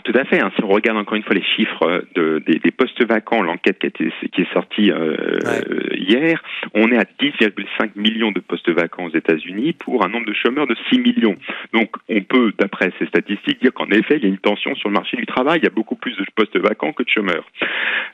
Tout 0.04 0.14
à 0.16 0.26
fait. 0.26 0.40
Hein, 0.42 0.52
si 0.56 0.64
on 0.64 0.68
regarde 0.68 0.98
encore 0.98 1.16
une 1.16 1.24
fois 1.24 1.36
les 1.36 1.44
chiffres 1.44 2.04
de, 2.16 2.44
des, 2.46 2.60
des, 2.60 2.72
postes 2.72 3.02
vacants, 3.06 3.42
l'enquête 3.42 3.80
qui, 3.80 4.12
qui, 4.30 4.42
est 4.42 4.54
sortie 4.54 4.92
euh, 4.92 5.40
ouais. 5.46 5.98
hier, 5.98 6.44
on 6.74 6.92
est 6.92 6.98
à 6.98 7.04
10,5 7.04 7.92
millions 7.96 8.32
de 8.32 8.42
postes 8.42 8.70
vacants 8.70 9.06
aux 9.06 9.16
États-Unis 9.16 9.74
pour 9.74 10.04
un 10.04 10.10
nombre 10.10 10.26
de 10.26 10.34
chômeurs 10.34 10.68
de 10.68 10.76
6 10.90 11.00
millions. 11.00 11.38
Donc 11.74 11.96
on 12.10 12.22
peut, 12.22 12.52
d'après 12.60 12.92
ces 13.00 13.06
statistiques, 13.06 13.62
dire 13.62 13.74
qu'en 13.74 13.90
effet, 13.90 14.18
il 14.18 14.24
y 14.24 14.26
a 14.26 14.30
une 14.30 14.38
tension 14.38 14.76
sur 14.76 14.90
le 14.90 14.94
marché 14.94 15.16
du 15.16 15.26
travail. 15.26 15.60
Il 15.60 15.64
y 15.64 15.68
a 15.68 15.74
beaucoup 15.74 15.96
plus 15.96 16.18
de 16.18 16.26
postes 16.36 16.58
vacants 16.58 16.92
que 16.92 17.04
de 17.04 17.10
chômeurs. 17.10 17.46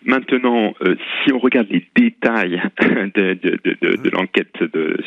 Maintenant, 0.06 0.76
euh, 0.82 0.96
si 1.24 1.34
on 1.34 1.40
regarde 1.40 1.68
les 1.72 1.86
détails 1.96 2.62
de, 2.80 3.34
de, 3.34 3.60
de, 3.64 3.96
de 3.96 4.10
l'enquête 4.12 4.62
de, 4.62 4.98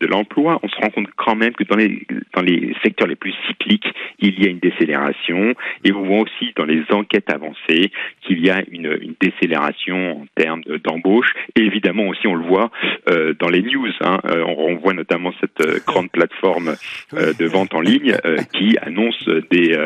de 0.00 0.06
l'emploi, 0.06 0.58
on 0.62 0.68
se 0.68 0.76
rend 0.76 0.88
compte 0.90 1.08
quand 1.16 1.36
même 1.36 1.52
que 1.52 1.64
dans 1.64 1.76
les, 1.76 2.06
dans 2.34 2.42
les 2.42 2.74
secteurs 2.82 3.08
les 3.08 3.16
plus 3.16 3.34
cycliques, 3.46 3.92
il 4.18 4.42
y 4.42 4.46
a 4.46 4.50
une 4.50 4.58
décélération. 4.58 5.54
Et 5.84 5.92
on 5.92 6.02
voit 6.02 6.18
aussi 6.30 6.52
dans 6.56 6.64
les 6.64 6.82
enquêtes 6.90 7.30
avancées 7.32 7.90
qu'il 8.22 8.44
y 8.44 8.50
a 8.50 8.62
une, 8.70 8.98
une 9.00 9.14
décélération 9.20 10.22
en 10.22 10.26
termes 10.36 10.62
d'embauche. 10.84 11.28
Et 11.56 11.62
évidemment 11.62 12.08
aussi, 12.08 12.26
on 12.26 12.34
le 12.34 12.46
voit 12.46 12.70
euh, 13.08 13.34
dans 13.38 13.48
les 13.48 13.62
news. 13.62 13.90
Hein, 14.00 14.18
euh, 14.24 14.44
on, 14.46 14.72
on, 14.72 14.76
voit 14.76 14.94
notamment 14.94 15.32
cette 15.40 15.60
euh, 15.60 15.78
grande 15.86 16.10
plateforme 16.10 16.76
euh, 17.14 17.32
de 17.38 17.46
vente 17.46 17.74
en 17.74 17.80
ligne 17.80 18.16
euh, 18.24 18.38
qui 18.52 18.76
annonce 18.82 19.24
des 19.50 19.76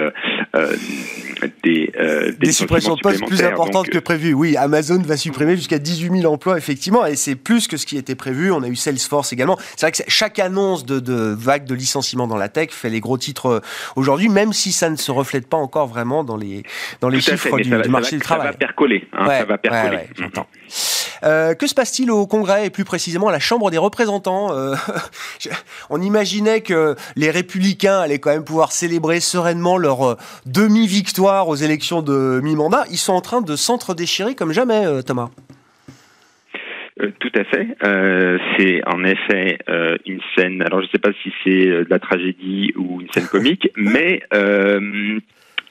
des, 1.62 1.92
des, 1.92 2.32
des 2.38 2.52
suppressions 2.52 2.94
de 2.94 3.00
postes 3.00 3.26
plus 3.26 3.42
importantes 3.42 3.86
donc, 3.86 3.90
que 3.90 3.98
prévues. 3.98 4.34
Oui, 4.34 4.56
Amazon 4.56 5.00
va 5.02 5.16
supprimer 5.16 5.56
jusqu'à 5.56 5.78
18 5.78 6.20
000 6.20 6.32
emplois 6.32 6.56
effectivement, 6.56 7.04
et 7.04 7.16
c'est 7.16 7.34
plus 7.34 7.68
que 7.68 7.76
ce 7.76 7.86
qui 7.86 7.96
était 7.96 8.14
prévu. 8.14 8.50
On 8.50 8.62
a 8.62 8.68
eu 8.68 8.76
Salesforce 8.76 9.32
également. 9.32 9.58
C'est 9.76 9.82
vrai 9.82 9.92
que 9.92 9.98
chaque 10.08 10.38
annonce 10.38 10.86
de, 10.86 11.00
de 11.00 11.34
vague 11.36 11.66
de 11.66 11.74
licenciement 11.74 12.26
dans 12.26 12.36
la 12.36 12.48
tech 12.48 12.70
fait 12.70 12.88
les 12.88 13.00
gros 13.00 13.18
titres 13.18 13.62
aujourd'hui, 13.96 14.28
même 14.28 14.52
si 14.52 14.72
ça 14.72 14.90
ne 14.90 14.96
se 14.96 15.10
reflète 15.10 15.48
pas 15.48 15.56
encore 15.56 15.86
vraiment 15.86 16.24
dans 16.24 16.33
les 16.36 16.62
dans 17.00 17.08
les 17.08 17.20
chiffres 17.20 17.56
fait, 17.56 17.62
du, 17.62 17.70
va, 17.70 17.80
du, 17.80 17.88
marché 17.88 18.12
va, 18.12 18.16
du 18.16 18.22
travail. 18.22 18.46
Ça 18.46 18.52
va 18.52 18.58
percoler. 18.58 19.06
Hein, 19.12 19.26
ouais, 19.26 19.38
ça 19.38 19.44
va 19.44 19.58
percoler. 19.58 19.96
Ouais, 19.96 20.02
ouais, 20.02 20.08
j'entends. 20.16 20.46
Euh, 21.22 21.54
que 21.54 21.66
se 21.66 21.74
passe-t-il 21.74 22.10
au 22.10 22.26
Congrès 22.26 22.66
et 22.66 22.70
plus 22.70 22.84
précisément 22.84 23.28
à 23.28 23.32
la 23.32 23.38
Chambre 23.38 23.70
des 23.70 23.78
représentants 23.78 24.52
euh, 24.52 24.74
On 25.90 26.02
imaginait 26.02 26.60
que 26.60 26.96
les 27.16 27.30
républicains 27.30 28.00
allaient 28.00 28.18
quand 28.18 28.30
même 28.30 28.44
pouvoir 28.44 28.72
célébrer 28.72 29.20
sereinement 29.20 29.78
leur 29.78 30.02
euh, 30.02 30.16
demi-victoire 30.46 31.48
aux 31.48 31.56
élections 31.56 32.02
de 32.02 32.40
mi-mandat. 32.42 32.84
Ils 32.90 32.98
sont 32.98 33.12
en 33.12 33.20
train 33.20 33.40
de 33.40 33.56
s'entre-déchirer 33.56 34.34
comme 34.34 34.52
jamais, 34.52 34.84
euh, 34.84 35.02
Thomas. 35.02 35.30
Euh, 37.00 37.10
tout 37.18 37.32
à 37.34 37.44
fait. 37.44 37.66
Euh, 37.84 38.38
c'est 38.56 38.86
en 38.86 39.02
effet 39.04 39.58
euh, 39.68 39.96
une 40.06 40.20
scène. 40.36 40.62
Alors 40.62 40.80
je 40.80 40.86
ne 40.86 40.90
sais 40.90 40.98
pas 40.98 41.10
si 41.22 41.32
c'est 41.42 41.66
de 41.66 41.86
la 41.90 41.98
tragédie 41.98 42.72
ou 42.76 43.00
une 43.00 43.10
scène 43.10 43.26
comique, 43.26 43.68
mais 43.76 44.22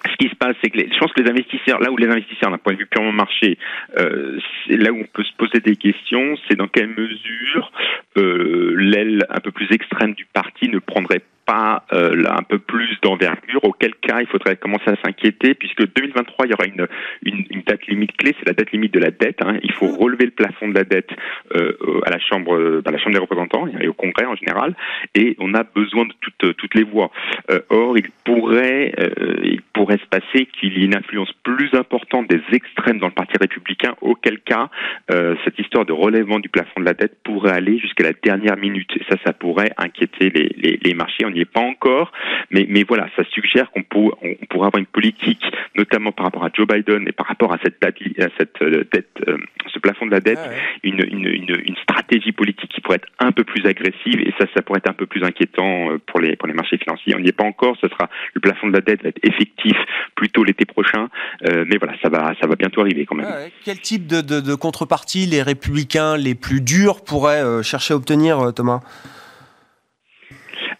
ce 0.10 0.16
qui 0.18 0.30
se 0.30 0.36
passe, 0.36 0.56
c'est 0.64 0.70
que 0.70 0.78
les, 0.78 0.90
je 0.92 0.98
pense 0.98 1.12
que 1.14 1.22
les 1.22 1.30
investisseurs, 1.30 1.80
là 1.80 1.92
où 1.92 1.98
les 1.98 2.08
investisseurs, 2.08 2.52
d'un 2.52 2.58
point 2.58 2.74
de 2.74 2.80
vue 2.80 2.86
purement 2.86 3.12
marché, 3.12 3.58
euh, 3.98 4.40
là 4.70 4.92
où 4.92 5.00
on 5.00 5.06
peut 5.06 5.24
se 5.24 5.34
poser 5.38 5.60
des 5.60 5.76
questions, 5.76 6.36
c'est 6.48 6.56
dans 6.56 6.68
quelle 6.68 6.90
mesure 6.90 7.72
euh, 8.18 8.76
l'aile 8.78 9.26
un 9.30 9.40
peu 9.40 9.52
plus 9.52 9.72
extrême 9.72 10.14
du 10.14 10.26
parti 10.26 10.70
ne 10.70 10.80
prendrait 10.80 11.22
pas 11.46 11.86
euh, 11.94 12.16
là, 12.16 12.36
un 12.38 12.44
peu 12.44 12.60
plus 12.60 12.90
d'envergure, 13.02 13.64
auquel 13.64 13.94
cas 13.96 14.22
il 14.22 14.28
faudrait 14.28 14.56
commencer 14.56 14.90
à 14.90 14.96
s'inquiéter, 15.04 15.54
puisque 15.54 15.94
2023, 15.94 16.46
il 16.46 16.52
y 16.52 16.54
aura 16.54 16.66
une, 16.66 16.88
une, 17.24 17.46
une 17.50 17.62
date 17.62 17.86
limite 17.88 18.16
clé, 18.18 18.36
c'est 18.40 18.48
la 18.48 18.54
date 18.54 18.72
limite 18.72 18.94
de 18.94 19.00
la 19.00 19.12
dette. 19.12 19.42
Hein. 19.42 19.58
Il 19.64 19.72
faut 19.74 19.88
relever 19.88 20.26
le 20.26 20.32
plafond 20.32 20.68
de 20.68 20.76
la 20.76 20.84
dette 20.84 21.10
euh, 21.56 21.74
à 22.06 22.12
la 22.12 22.20
Chambre, 22.20 22.82
à 22.86 22.92
la 22.92 22.98
Chambre 22.98 23.14
des 23.14 23.22
représentants 23.22 23.68
et 23.80 23.88
au 23.88 23.94
Congrès 23.94 24.26
en 24.26 24.36
général, 24.36 24.76
et 25.16 25.36
on 25.40 25.54
a 25.54 25.64
besoin 25.64 26.06
de 26.06 26.14
toutes, 26.22 26.56
toutes 26.58 26.76
les 26.76 26.84
voix. 26.84 27.12
Euh, 27.50 27.60
or, 27.70 27.98
il 27.98 28.10
pourrait, 28.24 28.94
euh, 29.00 29.36
il 29.44 29.62
pourrait 29.74 29.98
se 29.98 30.06
passer 30.06 30.46
qu'il 30.46 30.78
y 30.78 30.82
ait 30.82 30.86
une 30.86 30.96
influence 30.96 31.32
plus 31.44 31.74
importante 31.74 32.28
des 32.30 32.42
extrêmes 32.52 33.00
dans 33.00 33.08
le 33.08 33.14
Parti 33.14 33.34
républicain, 33.40 33.96
auquel 34.02 34.40
cas 34.40 34.70
euh, 35.12 35.36
cette 35.44 35.60
histoire 35.60 35.86
de 35.86 35.94
relèvement 35.94 36.40
du 36.40 36.50
plafond 36.50 36.80
de 36.80 36.86
la 36.86 36.94
dette 36.94 37.18
pourrait 37.24 37.54
aller 37.54 37.78
jusqu'à 37.80 38.04
la 38.04 38.14
dernière 38.14 38.58
minute, 38.58 38.90
et 38.96 39.04
ça, 39.10 39.18
ça 39.26 39.34
pourrait 39.34 39.72
inquiéter 39.78 40.30
les, 40.30 40.50
les, 40.58 40.80
les 40.82 40.94
marchés 40.94 41.26
n'y 41.34 41.42
est 41.42 41.46
pas 41.46 41.62
encore, 41.62 42.12
mais, 42.52 42.66
mais 42.70 42.84
voilà, 42.84 43.08
ça 43.16 43.24
suggère 43.26 43.72
qu'on 43.72 43.84
pour, 43.84 44.18
on 44.22 44.46
pourrait 44.50 44.68
avoir 44.68 44.80
une 44.80 44.86
politique, 44.86 45.44
notamment 45.76 46.12
par 46.12 46.26
rapport 46.26 46.44
à 46.44 46.50
Joe 46.54 46.68
Biden 46.68 47.08
et 47.08 47.12
par 47.12 47.28
rapport 47.28 47.54
à 47.54 47.58
cette 47.64 47.82
date, 47.82 47.96
à 48.20 48.28
cette 48.38 48.62
euh, 48.62 48.84
dette, 48.92 49.10
euh, 49.28 49.38
ce 49.74 49.80
plafond 49.80 50.06
de 50.06 50.12
la 50.12 50.20
dette, 50.20 50.40
une, 50.84 51.00
une, 51.00 51.28
une, 51.28 51.62
une, 51.66 51.76
stratégie 51.84 52.32
politique 52.32 52.70
qui 52.72 52.82
pourrait 52.82 52.98
être 52.98 53.08
un 53.20 53.32
peu 53.32 53.44
plus 53.44 53.66
agressive 53.66 54.20
et 54.20 54.34
ça, 54.40 54.46
ça 54.56 54.62
pourrait 54.62 54.80
être 54.80 54.90
un 54.90 54.94
peu 54.94 55.06
plus 55.06 55.24
inquiétant 55.24 55.92
euh, 55.92 55.98
pour 56.06 56.20
les 56.20 56.36
pour 56.36 56.48
les 56.48 56.54
marchés 56.54 56.78
financiers. 56.78 57.16
On 57.16 57.20
n'y 57.20 57.30
est 57.30 57.38
pas 57.38 57.44
encore, 57.44 57.76
ce 57.82 57.88
sera 57.88 58.10
le 58.34 58.42
plafond 58.42 58.68
de 58.68 58.74
la 58.74 58.82
dette 58.82 59.04
va 59.04 59.10
être 59.10 59.24
effectif 59.24 59.76
plutôt 60.16 60.44
l'été 60.44 60.66
prochain, 60.66 61.10
euh, 61.48 61.66
mais 61.68 61.78
voilà, 61.78 61.94
ça 62.02 62.10
va 62.10 62.34
ça 62.40 62.48
va 62.48 62.56
bientôt 62.56 62.82
arriver 62.82 63.06
quand 63.06 63.16
même. 63.16 63.26
Ouais, 63.26 63.52
quel 63.64 63.80
type 63.80 64.08
de, 64.08 64.22
de, 64.22 64.40
de 64.40 64.56
contrepartie 64.56 65.26
les 65.26 65.42
républicains 65.42 66.18
les 66.18 66.36
plus 66.36 66.62
durs 66.62 67.04
pourraient 67.04 67.44
euh, 67.44 67.64
chercher 67.64 67.94
à 67.94 67.98
obtenir, 67.98 68.54
Thomas? 68.56 68.82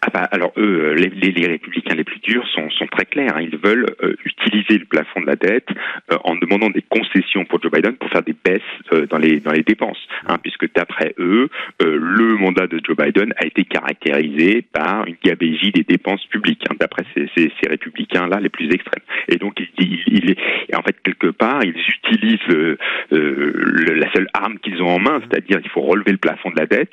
Ah 0.06 0.10
bah, 0.12 0.28
alors 0.32 0.52
eux, 0.58 0.92
les, 0.92 1.08
les, 1.08 1.32
les, 1.32 1.46
républicains 1.46 1.94
les 1.94 2.04
plus 2.04 2.20
durs 2.20 2.46
sont, 2.48 2.68
sont 2.68 2.86
très 2.88 3.06
clairs. 3.06 3.36
Hein. 3.36 3.40
Ils 3.40 3.56
veulent 3.56 3.86
euh, 4.02 4.14
utiliser 4.26 4.76
le 4.76 4.84
plafond 4.84 5.22
de 5.22 5.26
la 5.26 5.36
dette 5.36 5.68
euh, 6.12 6.18
en 6.24 6.34
demandant 6.36 6.68
des 6.68 6.82
concessions 6.82 7.46
pour 7.46 7.62
Joe 7.62 7.72
Biden 7.72 7.96
pour 7.96 8.10
faire 8.10 8.22
des 8.22 8.34
baisses 8.44 8.60
euh, 8.92 9.06
dans 9.06 9.16
les 9.16 9.40
dans 9.40 9.52
les 9.52 9.62
dépenses, 9.62 10.06
hein, 10.26 10.36
puisque 10.42 10.70
d'après 10.74 11.14
eux, 11.18 11.48
le 11.80 12.36
mandat 12.36 12.66
de 12.66 12.78
Joe 12.84 12.96
Biden 12.96 13.32
a 13.38 13.46
été 13.46 13.64
caractérisé 13.64 14.60
par 14.60 15.06
une 15.06 15.16
gabégie 15.24 15.70
des 15.70 15.84
dépenses 15.84 16.26
publiques. 16.26 16.64
Hein, 16.70 16.74
d'après 16.78 17.04
ces, 17.14 17.30
ces, 17.34 17.50
ces 17.62 17.68
républicains 17.70 18.26
là 18.26 18.40
les 18.40 18.50
plus 18.50 18.70
extrêmes. 18.74 19.04
Et 19.28 19.36
donc 19.36 19.58
il, 19.58 19.68
il, 19.78 20.36
il 20.68 20.76
en 20.76 20.82
fait 20.82 20.96
quelque 21.02 21.28
part 21.28 21.64
ils 21.64 21.74
utilisent 21.78 22.38
le, 22.48 23.94
la 23.94 24.12
seule 24.12 24.28
arme 24.34 24.58
qu'ils 24.58 24.82
ont 24.82 24.88
en 24.88 24.98
main, 24.98 25.20
c'est-à-dire 25.22 25.60
il 25.64 25.70
faut 25.70 25.80
relever 25.80 26.12
le 26.12 26.18
plafond 26.18 26.50
de 26.50 26.60
la 26.60 26.66
dette 26.66 26.92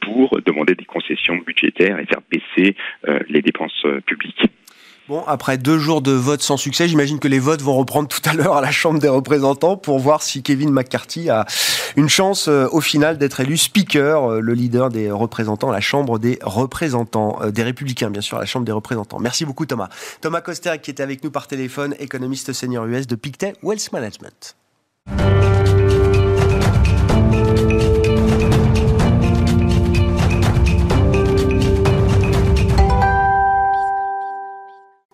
pour 0.00 0.40
demander 0.46 0.74
des 0.74 0.86
concessions 0.86 1.36
budgétaires 1.36 1.98
et 1.98 2.06
faire 2.06 2.20
baisser 2.30 2.37
baisser 2.38 2.76
euh, 3.08 3.18
les 3.28 3.42
dépenses 3.42 3.72
euh, 3.84 4.00
publiques. 4.00 4.42
Bon, 5.08 5.24
après 5.26 5.56
deux 5.56 5.78
jours 5.78 6.02
de 6.02 6.12
vote 6.12 6.42
sans 6.42 6.58
succès, 6.58 6.86
j'imagine 6.86 7.18
que 7.18 7.28
les 7.28 7.38
votes 7.38 7.62
vont 7.62 7.74
reprendre 7.74 8.08
tout 8.08 8.20
à 8.28 8.34
l'heure 8.34 8.56
à 8.56 8.60
la 8.60 8.70
Chambre 8.70 8.98
des 8.98 9.08
représentants 9.08 9.78
pour 9.78 9.98
voir 9.98 10.22
si 10.22 10.42
Kevin 10.42 10.70
McCarthy 10.70 11.30
a 11.30 11.46
une 11.96 12.10
chance 12.10 12.48
euh, 12.48 12.66
au 12.72 12.82
final 12.82 13.16
d'être 13.16 13.40
élu 13.40 13.56
speaker, 13.56 14.42
le 14.42 14.52
leader 14.52 14.90
des 14.90 15.10
représentants 15.10 15.70
à 15.70 15.72
la 15.72 15.80
Chambre 15.80 16.18
des 16.18 16.38
représentants, 16.42 17.38
des 17.50 17.62
républicains 17.62 18.10
bien 18.10 18.20
sûr, 18.20 18.36
à 18.36 18.40
la 18.40 18.46
Chambre 18.46 18.66
des 18.66 18.72
représentants. 18.72 19.18
Merci 19.18 19.46
beaucoup 19.46 19.64
Thomas. 19.64 19.88
Thomas 20.20 20.42
Coster 20.42 20.74
qui 20.82 20.90
était 20.90 21.02
avec 21.02 21.24
nous 21.24 21.30
par 21.30 21.46
téléphone, 21.46 21.94
économiste 21.98 22.52
senior 22.52 22.84
US 22.84 23.06
de 23.06 23.16
Pictet 23.16 23.54
Wealth 23.62 23.90
Management. 23.92 24.56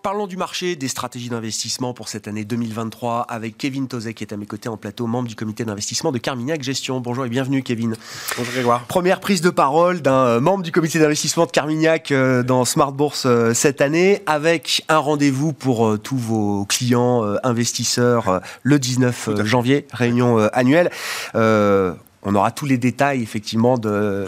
Parlons 0.05 0.27
du 0.27 0.37
marché, 0.37 0.75
des 0.75 0.87
stratégies 0.87 1.29
d'investissement 1.29 1.95
pour 1.95 2.09
cette 2.09 2.27
année 2.27 2.45
2023 2.45 3.21
avec 3.21 3.57
Kevin 3.57 3.87
Tozet 3.87 4.13
qui 4.13 4.23
est 4.23 4.31
à 4.31 4.37
mes 4.37 4.45
côtés 4.45 4.69
en 4.69 4.77
plateau, 4.77 5.07
membre 5.07 5.27
du 5.27 5.35
comité 5.35 5.65
d'investissement 5.65 6.11
de 6.11 6.19
Carmignac 6.19 6.61
Gestion. 6.61 6.99
Bonjour 6.99 7.25
et 7.25 7.29
bienvenue 7.29 7.63
Kevin. 7.63 7.95
Bonjour 8.37 8.53
Grégoire. 8.53 8.83
Première 8.83 9.19
prise 9.19 9.41
de 9.41 9.49
parole 9.49 10.03
d'un 10.03 10.39
membre 10.39 10.61
du 10.63 10.71
comité 10.71 10.99
d'investissement 10.99 11.47
de 11.47 11.51
Carmignac 11.51 12.13
dans 12.13 12.65
Smart 12.65 12.91
Bourse 12.91 13.25
cette 13.55 13.81
année 13.81 14.21
avec 14.27 14.85
un 14.89 14.99
rendez-vous 14.99 15.53
pour 15.53 15.97
tous 15.99 16.17
vos 16.17 16.65
clients 16.65 17.23
investisseurs 17.41 18.41
le 18.61 18.77
19 18.77 19.43
janvier, 19.43 19.87
réunion 19.91 20.37
annuelle. 20.53 20.91
Euh, 21.33 21.95
on 22.25 22.33
aura 22.35 22.51
tous 22.51 22.65
les 22.65 22.77
détails 22.77 23.21
effectivement 23.21 23.77
de 23.77 24.25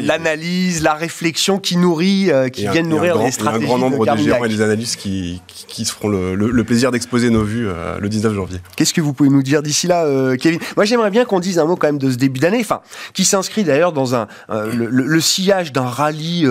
l'analyse, 0.00 0.82
la 0.82 0.94
réflexion 0.94 1.58
qui 1.58 1.76
nourrit, 1.76 2.30
euh, 2.30 2.48
qui 2.48 2.66
viennent 2.66 2.88
nourrir 2.88 3.14
grand, 3.14 3.26
les 3.26 3.30
stratégies. 3.30 3.64
Il 3.64 3.68
y 3.68 3.70
a 3.70 3.74
un 3.74 3.78
grand 3.78 3.90
nombre 3.90 4.06
de, 4.06 4.44
et 4.46 4.48
des 4.48 4.62
analystes 4.62 4.96
qui, 4.96 5.42
qui, 5.46 5.66
qui 5.66 5.84
se 5.84 5.92
feront 5.92 6.08
le, 6.08 6.34
le, 6.34 6.50
le 6.50 6.64
plaisir 6.64 6.90
d'exposer 6.90 7.28
nos 7.28 7.44
vues 7.44 7.68
euh, 7.68 7.98
le 8.00 8.08
19 8.08 8.34
janvier. 8.34 8.58
Qu'est-ce 8.76 8.94
que 8.94 9.02
vous 9.02 9.12
pouvez 9.12 9.28
nous 9.28 9.42
dire 9.42 9.62
d'ici 9.62 9.86
là, 9.86 10.04
euh, 10.04 10.36
Kevin? 10.36 10.58
Moi, 10.76 10.86
j'aimerais 10.86 11.10
bien 11.10 11.26
qu'on 11.26 11.40
dise 11.40 11.58
un 11.58 11.66
mot 11.66 11.76
quand 11.76 11.88
même 11.88 11.98
de 11.98 12.10
ce 12.10 12.16
début 12.16 12.40
d'année, 12.40 12.60
enfin, 12.60 12.80
qui 13.12 13.24
s'inscrit 13.24 13.64
d'ailleurs 13.64 13.92
dans 13.92 14.14
un 14.14 14.26
le, 14.48 14.86
le, 14.86 15.20
sillage 15.20 15.72
d'un 15.72 15.84
rallye 15.84 16.46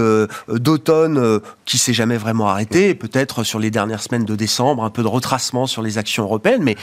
d'automne 0.47 1.39
qui 1.65 1.77
s'est 1.77 1.93
jamais 1.93 2.17
vraiment 2.17 2.50
arrêté, 2.50 2.93
peut-être 2.93 3.43
sur 3.43 3.59
les 3.59 3.71
dernières 3.71 4.01
semaines 4.01 4.25
de 4.25 4.35
décembre, 4.35 4.83
un 4.83 4.89
peu 4.89 5.01
de 5.01 5.07
retracement 5.07 5.67
sur 5.67 5.81
les 5.81 5.97
actions 5.97 6.23
européennes, 6.23 6.63
mais 6.63 6.75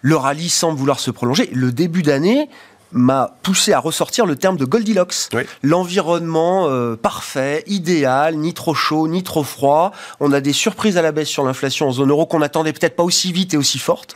le 0.00 0.16
rallye 0.16 0.48
semble 0.48 0.78
vouloir 0.78 1.00
se 1.00 1.10
prolonger. 1.10 1.50
Le 1.52 1.72
début 1.72 2.02
d'année, 2.02 2.48
m'a 2.92 3.34
poussé 3.42 3.72
à 3.72 3.78
ressortir 3.78 4.26
le 4.26 4.36
terme 4.36 4.56
de 4.56 4.64
Goldilocks. 4.64 5.28
Oui. 5.32 5.42
L'environnement 5.62 6.68
euh, 6.68 6.96
parfait, 6.96 7.62
idéal, 7.66 8.36
ni 8.36 8.54
trop 8.54 8.74
chaud, 8.74 9.08
ni 9.08 9.22
trop 9.22 9.44
froid. 9.44 9.92
On 10.18 10.32
a 10.32 10.40
des 10.40 10.52
surprises 10.52 10.96
à 10.96 11.02
la 11.02 11.12
baisse 11.12 11.28
sur 11.28 11.44
l'inflation 11.44 11.88
en 11.88 11.92
zone 11.92 12.10
euro 12.10 12.26
qu'on 12.26 12.42
attendait 12.42 12.72
peut-être 12.72 12.96
pas 12.96 13.02
aussi 13.02 13.32
vite 13.32 13.54
et 13.54 13.56
aussi 13.56 13.78
forte. 13.78 14.14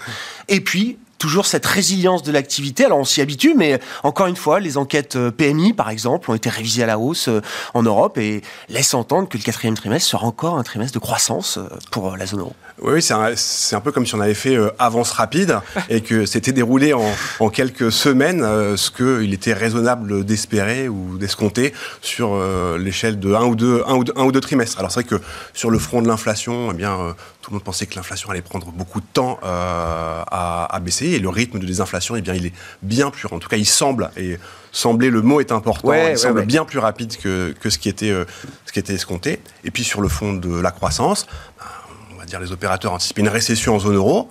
Et 0.49 0.61
puis, 0.61 0.99
toujours 1.19 1.47
cette 1.47 1.67
résilience 1.67 2.23
de 2.23 2.33
l'activité. 2.33 2.85
Alors 2.85 2.99
on 2.99 3.05
s'y 3.05 3.21
habitue, 3.21 3.55
mais 3.57 3.81
encore 4.03 4.27
une 4.27 4.37
fois, 4.37 4.61
les 4.61 4.77
enquêtes 4.77 5.19
PMI, 5.31 5.73
par 5.73 5.91
exemple, 5.91 6.31
ont 6.31 6.35
été 6.35 6.51
révisées 6.51 6.83
à 6.83 6.87
la 6.87 6.99
hausse 6.99 7.29
en 7.75 7.83
Europe 7.83 8.19
et 8.19 8.43
laissent 8.69 8.95
entendre 8.95 9.29
que 9.29 9.39
le 9.39 9.43
quatrième 9.43 9.75
trimestre 9.75 10.09
sera 10.09 10.27
encore 10.27 10.59
un 10.59 10.63
trimestre 10.63 10.95
de 10.95 10.99
croissance 10.99 11.59
pour 11.91 12.17
la 12.17 12.27
zone 12.27 12.41
euro. 12.41 12.55
Oui, 12.83 13.01
c'est 13.01 13.15
un, 13.15 13.33
un, 13.77 13.81
peu 13.81 13.93
comme 13.93 14.05
si 14.05 14.17
on 14.17 14.21
avait 14.21 14.35
fait 14.35 14.57
euh, 14.57 14.71
avance 14.81 15.13
rapide 15.13 15.61
et 15.89 16.01
que 16.01 16.27
c'était 16.27 16.51
déroulé 16.51 16.93
en, 16.93 17.05
en, 17.39 17.49
quelques 17.49 17.93
semaines, 17.93 18.43
euh, 18.43 18.77
ce 18.77 18.91
qu'il 18.91 19.33
était 19.33 19.53
raisonnable 19.53 20.25
d'espérer 20.25 20.89
ou 20.89 21.17
d'escompter 21.17 21.73
sur 22.03 22.35
euh, 22.35 22.77
l'échelle 22.77 23.21
de 23.21 23.33
un 23.33 23.45
ou, 23.45 23.55
deux, 23.55 23.85
un, 23.87 23.95
ou 23.95 24.05
deux, 24.05 24.13
un 24.17 24.25
ou 24.25 24.33
deux 24.33 24.41
trimestres. 24.41 24.79
Alors 24.81 24.91
c'est 24.91 25.07
vrai 25.07 25.19
que 25.19 25.25
sur 25.53 25.71
le 25.71 25.79
front 25.79 26.03
de 26.03 26.09
l'inflation, 26.09 26.71
eh 26.73 26.75
bien, 26.75 27.15
tout 27.45 27.51
le 27.51 27.57
monde 27.57 27.65
pensait 27.65 27.87
que 27.87 27.95
l'inflation 27.95 28.31
allait 28.31 28.41
prendre 28.41 28.73
beaucoup 28.73 29.01
de 29.01 29.07
temps 29.13 29.39
à, 29.43 30.67
à, 30.71 30.81
baisser 30.81 31.09
et 31.09 31.19
le 31.19 31.29
rythme 31.29 31.59
de 31.59 31.67
désinflation, 31.67 32.17
eh 32.17 32.23
bien, 32.23 32.33
il 32.35 32.47
est 32.47 32.55
bien 32.83 33.11
plus, 33.11 33.29
en 33.31 33.39
tout 33.39 33.49
cas, 33.49 33.59
il 33.59 33.67
semble, 33.67 34.11
et 34.17 34.39
sembler, 34.73 35.11
le 35.11 35.21
mot 35.21 35.41
est 35.41 35.53
important, 35.53 35.89
ouais, 35.89 36.03
il 36.03 36.07
ouais, 36.07 36.17
semble 36.17 36.39
ouais. 36.41 36.47
bien 36.47 36.65
plus 36.65 36.79
rapide 36.79 37.17
que, 37.19 37.55
que 37.61 37.69
ce, 37.69 37.79
qui 37.79 37.91
était, 37.91 38.13
ce 38.65 38.73
qui 38.73 38.79
était 38.79 38.95
escompté. 38.95 39.41
Et 39.63 39.71
puis 39.71 39.85
sur 39.85 40.01
le 40.01 40.09
fond 40.09 40.33
de 40.33 40.59
la 40.59 40.71
croissance, 40.71 41.27
dire 42.25 42.41
les 42.41 42.53
opérateurs 42.53 42.93
anticipent 42.93 43.19
une 43.19 43.29
récession 43.29 43.75
en 43.75 43.79
zone 43.79 43.97
euro. 43.97 44.31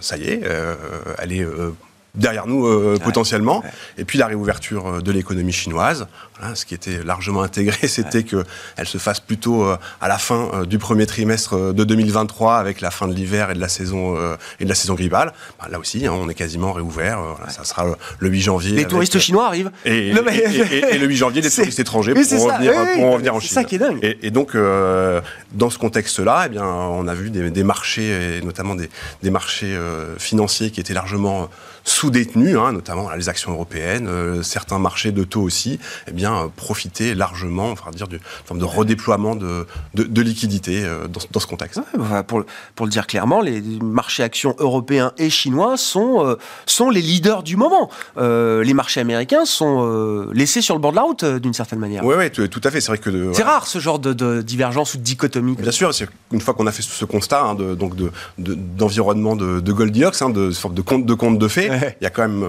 Ça 0.00 0.16
y 0.16 0.24
est, 0.24 0.40
euh, 0.44 0.74
elle 1.18 1.32
est 1.32 1.42
euh, 1.42 1.74
derrière 2.14 2.46
nous 2.46 2.66
euh, 2.66 2.94
ouais, 2.94 3.00
potentiellement. 3.00 3.60
Ouais. 3.60 3.70
Et 3.98 4.04
puis 4.04 4.18
la 4.18 4.26
réouverture 4.26 5.02
de 5.02 5.12
l'économie 5.12 5.52
chinoise. 5.52 6.06
Ce 6.54 6.64
qui 6.64 6.74
était 6.74 7.02
largement 7.02 7.42
intégré, 7.42 7.86
c'était 7.88 8.18
ouais. 8.18 8.44
qu'elle 8.76 8.86
se 8.86 8.98
fasse 8.98 9.20
plutôt 9.20 9.64
euh, 9.64 9.76
à 10.00 10.08
la 10.08 10.18
fin 10.18 10.50
euh, 10.54 10.64
du 10.66 10.78
premier 10.78 11.06
trimestre 11.06 11.72
de 11.72 11.84
2023, 11.84 12.56
avec 12.56 12.80
la 12.80 12.90
fin 12.90 13.08
de 13.08 13.14
l'hiver 13.14 13.50
et 13.50 13.54
de 13.54 13.60
la 13.60 13.68
saison 13.68 14.16
et 14.58 14.64
de 14.64 14.68
la 14.68 14.74
saison 14.74 14.94
grippale. 14.94 15.32
Bah, 15.58 15.68
là 15.70 15.78
aussi, 15.78 16.06
hein, 16.06 16.12
on 16.14 16.28
est 16.28 16.34
quasiment 16.34 16.72
réouvert. 16.72 17.20
Voilà, 17.36 17.50
ça 17.50 17.64
sera 17.64 17.86
le 18.18 18.28
8 18.28 18.40
janvier. 18.40 18.76
Les 18.76 18.84
touristes 18.84 19.18
chinois 19.18 19.46
arrivent. 19.46 19.70
Et, 19.84 20.12
non, 20.12 20.22
mais... 20.24 20.36
et, 20.36 20.76
et, 20.76 20.94
et, 20.94 20.98
le 20.98 21.06
8 21.06 21.16
janvier, 21.16 21.42
les 21.42 21.50
touristes 21.54 21.78
étrangers 21.78 22.12
oui, 22.16 22.26
pourront 22.28 23.12
revenir, 23.12 23.34
en 23.34 23.40
Chine. 23.40 23.48
C'est 23.48 23.54
ça 23.54 23.64
qui 23.64 23.76
est 23.76 23.78
dingue. 23.78 23.98
Et, 24.22 24.30
donc, 24.30 24.54
euh, 24.54 25.20
dans 25.52 25.70
ce 25.70 25.78
contexte-là, 25.78 26.44
eh 26.46 26.48
bien, 26.48 26.64
on 26.64 27.06
a 27.08 27.14
vu 27.14 27.30
des, 27.30 27.50
des 27.50 27.64
marchés, 27.64 28.38
et 28.38 28.42
notamment 28.42 28.74
des, 28.74 28.90
des 29.22 29.30
marchés 29.30 29.74
euh, 29.74 30.16
financiers 30.18 30.70
qui 30.70 30.80
étaient 30.80 30.94
largement 30.94 31.48
sous-détenus, 31.84 32.56
hein, 32.56 32.72
notamment 32.72 33.08
là, 33.08 33.16
les 33.16 33.28
actions 33.28 33.52
européennes, 33.52 34.06
euh, 34.06 34.42
certains 34.42 34.78
marchés 34.78 35.12
de 35.12 35.24
taux 35.24 35.42
aussi, 35.42 35.78
eh 36.08 36.12
bien, 36.12 36.29
bien 36.30 36.50
profiter 36.56 37.14
largement, 37.14 37.70
enfin 37.70 37.90
dire, 37.90 38.08
d'une 38.08 38.20
forme 38.44 38.60
de 38.60 38.64
redéploiement 38.64 39.34
de, 39.34 39.66
de, 39.94 40.22
liquidités 40.22 40.84
dans, 41.08 41.40
ce 41.40 41.46
contexte. 41.46 41.80
Bah, 41.96 42.22
pour, 42.22 42.44
pour, 42.74 42.86
le 42.86 42.92
dire 42.92 43.06
clairement, 43.06 43.40
les 43.40 43.60
marchés 43.82 44.22
actions 44.22 44.54
européens 44.58 45.12
et 45.18 45.30
chinois 45.30 45.76
sont, 45.76 46.36
sont 46.66 46.90
les 46.90 47.02
leaders 47.02 47.42
du 47.42 47.56
moment. 47.56 47.90
les 48.16 48.74
marchés 48.74 49.00
américains 49.00 49.44
sont 49.44 50.28
laissés 50.32 50.60
sur 50.60 50.74
le 50.74 50.80
bord 50.80 50.92
de 50.92 50.96
la 50.96 51.02
route 51.02 51.24
d'une 51.24 51.54
certaine 51.54 51.78
manière. 51.78 52.04
Oui, 52.04 52.14
oui, 52.18 52.30
tout, 52.30 52.60
à 52.62 52.70
fait. 52.70 52.80
C'est 52.80 52.88
vrai 52.88 52.98
que 52.98 53.32
c'est 53.32 53.42
rare 53.42 53.66
ce 53.66 53.78
genre 53.78 53.98
de, 53.98 54.42
divergence 54.42 54.94
ou 54.94 54.98
de 54.98 55.02
dichotomie. 55.02 55.56
Bien 55.56 55.72
sûr, 55.72 55.90
une 56.32 56.40
fois 56.40 56.54
qu'on 56.54 56.66
a 56.66 56.72
fait 56.72 56.82
ce 56.82 57.04
constat 57.04 57.42
hein, 57.42 57.54
de, 57.54 57.74
donc 57.74 57.94
d'environnement 58.38 59.36
de, 59.36 59.60
de, 59.60 59.72
Goldilocks, 59.72 60.20
hein, 60.22 60.30
de 60.30 60.50
de 60.50 60.82
compte 60.82 61.06
de 61.06 61.14
compte 61.14 61.38
de 61.38 61.48
fait, 61.48 61.94
il 62.00 62.04
y 62.04 62.06
a 62.06 62.10
quand 62.10 62.26
même 62.26 62.44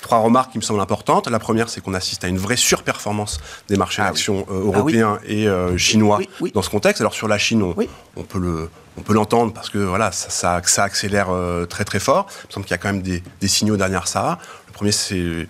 trois 0.00 0.18
remarques 0.18 0.52
qui 0.52 0.58
me 0.58 0.62
semblent 0.62 0.80
importantes. 0.80 1.28
La 1.28 1.38
première, 1.38 1.68
c'est 1.68 1.80
qu'on 1.80 1.94
assiste 1.94 2.24
à 2.24 2.28
une 2.28 2.38
vraie 2.38 2.56
surperformance 2.56 3.25
des 3.68 3.76
marchés 3.76 4.02
ah 4.02 4.08
d'actions 4.08 4.46
euh, 4.50 4.70
ah 4.72 4.76
européens 4.78 5.18
et 5.26 5.48
euh, 5.48 5.76
chinois 5.76 6.20
dans 6.54 6.62
ce 6.62 6.70
contexte. 6.70 7.00
Alors 7.00 7.14
sur 7.14 7.28
la 7.28 7.38
Chine, 7.38 7.62
on, 7.62 8.22
peut 8.22 8.38
le 8.38 8.70
on 8.96 9.02
peut 9.02 9.14
l'entendre 9.14 9.52
parce 9.52 9.70
que 9.70 9.78
voilà, 9.78 10.12
ça, 10.12 10.60
ça, 10.64 10.82
accélère 10.82 11.28
euh, 11.30 11.66
très 11.66 11.84
très 11.84 12.00
fort. 12.00 12.26
Il 12.44 12.48
me 12.48 12.52
semble 12.52 12.66
qu'il 12.66 12.72
y 12.72 12.74
a 12.74 12.78
quand 12.78 12.92
même 12.92 13.02
des, 13.02 13.22
des 13.40 13.48
signaux 13.48 13.76
derrière 13.76 14.08
ça. 14.08 14.38
Le 14.68 14.72
premier, 14.72 14.92
c'est 14.92 15.46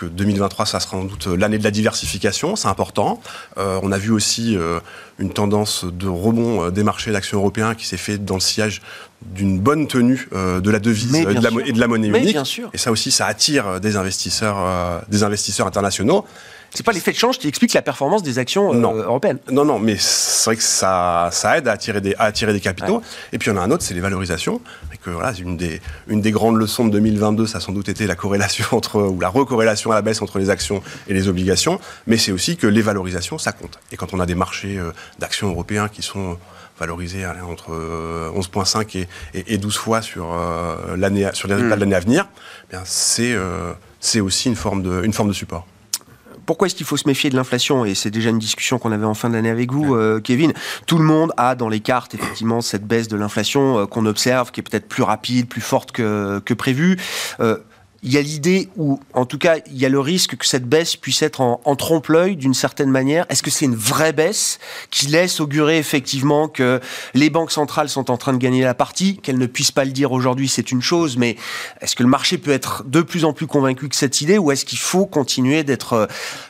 que 0.00 0.06
2023, 0.06 0.66
ça 0.66 0.80
sera 0.80 0.92
sans 0.92 1.04
doute 1.04 1.26
l'année 1.26 1.58
de 1.58 1.64
la 1.64 1.70
diversification, 1.70 2.56
c'est 2.56 2.68
important. 2.68 3.20
on 3.56 3.92
a 3.92 3.98
vu 3.98 4.10
aussi 4.10 4.56
une 5.18 5.32
tendance 5.32 5.84
de 5.84 6.08
rebond 6.08 6.70
des 6.70 6.82
marchés 6.82 7.12
d'actions 7.12 7.38
européens 7.38 7.74
qui 7.74 7.86
s'est 7.86 7.96
fait 7.96 8.18
dans 8.18 8.34
le 8.34 8.40
sillage 8.40 8.80
d'une 9.22 9.58
bonne 9.58 9.86
tenue 9.86 10.28
euh, 10.32 10.60
de 10.60 10.70
la 10.70 10.78
devise 10.78 11.14
et 11.14 11.24
de 11.24 11.40
la, 11.40 11.50
et 11.66 11.72
de 11.72 11.80
la, 11.80 11.86
monnaie 11.86 12.08
unique. 12.08 12.36
Et 12.72 12.78
ça 12.78 12.90
aussi, 12.90 13.10
ça 13.10 13.26
attire 13.26 13.66
euh, 13.66 13.78
des 13.78 13.96
investisseurs, 13.96 14.56
euh, 14.58 14.98
des 15.08 15.22
investisseurs 15.22 15.66
internationaux. 15.66 16.24
C'est 16.72 16.86
pas 16.86 16.92
l'effet 16.92 17.10
de 17.10 17.16
change 17.16 17.38
qui 17.38 17.48
explique 17.48 17.72
la 17.72 17.82
performance 17.82 18.22
des 18.22 18.38
actions 18.38 18.72
européennes. 18.72 19.38
Non, 19.50 19.64
non, 19.64 19.80
mais 19.80 19.96
c'est 19.98 20.44
vrai 20.44 20.56
que 20.56 20.62
ça, 20.62 21.28
ça 21.32 21.58
aide 21.58 21.66
à 21.66 21.72
attirer 21.72 22.00
des, 22.00 22.14
à 22.14 22.24
attirer 22.24 22.52
des 22.52 22.60
capitaux. 22.60 23.02
Et 23.32 23.38
puis 23.38 23.50
il 23.50 23.54
y 23.54 23.58
en 23.58 23.60
a 23.60 23.64
un 23.64 23.72
autre, 23.72 23.82
c'est 23.82 23.92
les 23.92 24.00
valorisations. 24.00 24.60
Et 24.94 24.96
que 24.96 25.10
voilà, 25.10 25.32
une 25.36 25.56
des, 25.56 25.80
une 26.06 26.20
des 26.20 26.30
grandes 26.30 26.56
leçons 26.56 26.84
de 26.84 26.90
2022, 26.90 27.48
ça 27.48 27.58
a 27.58 27.60
sans 27.60 27.72
doute 27.72 27.88
été 27.88 28.06
la 28.06 28.14
corrélation 28.14 28.64
entre, 28.70 29.02
ou 29.02 29.18
la 29.18 29.28
recorrélation 29.28 29.89
à 29.92 29.96
la 29.96 30.02
baisse 30.02 30.22
entre 30.22 30.38
les 30.38 30.50
actions 30.50 30.82
et 31.08 31.14
les 31.14 31.28
obligations. 31.28 31.80
Mais 32.06 32.16
c'est 32.16 32.32
aussi 32.32 32.56
que 32.56 32.66
les 32.66 32.82
valorisations, 32.82 33.38
ça 33.38 33.52
compte. 33.52 33.78
Et 33.92 33.96
quand 33.96 34.14
on 34.14 34.20
a 34.20 34.26
des 34.26 34.34
marchés 34.34 34.80
d'actions 35.18 35.50
européens 35.50 35.88
qui 35.88 36.02
sont 36.02 36.38
valorisé 36.80 37.26
entre 37.26 37.72
11,5 38.34 39.06
et, 39.34 39.54
et, 39.54 39.58
12 39.58 39.76
fois 39.76 40.02
sur, 40.02 40.32
euh, 40.32 40.96
l'année, 40.96 41.28
sur 41.34 41.46
les 41.46 41.54
résultats 41.54 41.76
de 41.76 41.80
hmm. 41.80 41.90
l'année 41.90 41.96
à 41.96 42.00
venir, 42.00 42.28
eh 42.72 42.76
c'est, 42.84 43.32
euh, 43.34 43.72
c'est 44.00 44.20
aussi 44.20 44.48
une 44.48 44.56
forme, 44.56 44.82
de, 44.82 45.02
une 45.04 45.12
forme 45.12 45.28
de 45.28 45.34
support 45.34 45.66
pourquoi 46.46 46.66
est-ce 46.66 46.74
qu'il 46.74 46.86
faut 46.86 46.96
se 46.96 47.06
méfier 47.06 47.30
de 47.30 47.36
l'inflation? 47.36 47.84
Et 47.84 47.94
c'est 47.94 48.10
déjà 48.10 48.30
une 48.30 48.40
discussion 48.40 48.80
qu'on 48.80 48.90
avait 48.90 49.04
en 49.04 49.14
fin 49.14 49.30
d'année 49.30 49.50
avec 49.50 49.70
vous, 49.70 49.94
euh, 49.94 50.20
Kevin. 50.20 50.52
Tout 50.84 50.98
le 50.98 51.04
monde 51.04 51.32
a 51.36 51.54
dans 51.54 51.68
les 51.68 51.78
cartes, 51.78 52.12
effectivement, 52.12 52.60
cette 52.60 52.84
baisse 52.84 53.06
de 53.06 53.16
l'inflation 53.16 53.86
qu'on 53.86 54.04
observe, 54.04 54.50
qui 54.50 54.58
est 54.58 54.64
peut-être 54.64 54.88
plus 54.88 55.04
rapide, 55.04 55.46
plus 55.46 55.60
forte 55.60 55.92
que, 55.92 56.40
que 56.44 56.52
prévu 56.52 56.98
il 58.02 58.12
y 58.12 58.16
a 58.16 58.22
l'idée, 58.22 58.68
ou 58.76 58.98
en 59.12 59.26
tout 59.26 59.36
cas, 59.36 59.56
il 59.66 59.76
y 59.76 59.84
a 59.84 59.90
le 59.90 60.00
risque 60.00 60.36
que 60.36 60.46
cette 60.46 60.64
baisse 60.64 60.96
puisse 60.96 61.20
être 61.20 61.40
en, 61.42 61.76
trompe-l'œil 61.76 62.36
d'une 62.36 62.54
certaine 62.54 62.90
manière. 62.90 63.26
Est-ce 63.28 63.42
que 63.42 63.50
c'est 63.50 63.66
une 63.66 63.76
vraie 63.76 64.12
baisse 64.12 64.58
qui 64.90 65.06
laisse 65.06 65.40
augurer 65.40 65.78
effectivement 65.78 66.48
que 66.48 66.80
les 67.12 67.28
banques 67.28 67.52
centrales 67.52 67.90
sont 67.90 68.10
en 68.10 68.16
train 68.16 68.32
de 68.32 68.38
gagner 68.38 68.62
la 68.62 68.74
partie? 68.74 69.18
Qu'elles 69.18 69.38
ne 69.38 69.46
puissent 69.46 69.72
pas 69.72 69.84
le 69.84 69.92
dire 69.92 70.12
aujourd'hui, 70.12 70.48
c'est 70.48 70.72
une 70.72 70.80
chose, 70.80 71.18
mais 71.18 71.36
est-ce 71.82 71.94
que 71.94 72.02
le 72.02 72.08
marché 72.08 72.38
peut 72.38 72.52
être 72.52 72.84
de 72.84 73.02
plus 73.02 73.24
en 73.26 73.34
plus 73.34 73.46
convaincu 73.46 73.88
que 73.88 73.96
cette 73.96 74.22
idée, 74.22 74.38
ou 74.38 74.50
est-ce 74.50 74.64
qu'il 74.64 74.78
faut 74.78 75.04
continuer 75.04 75.62
d'être 75.62 75.92
euh, 75.92 76.06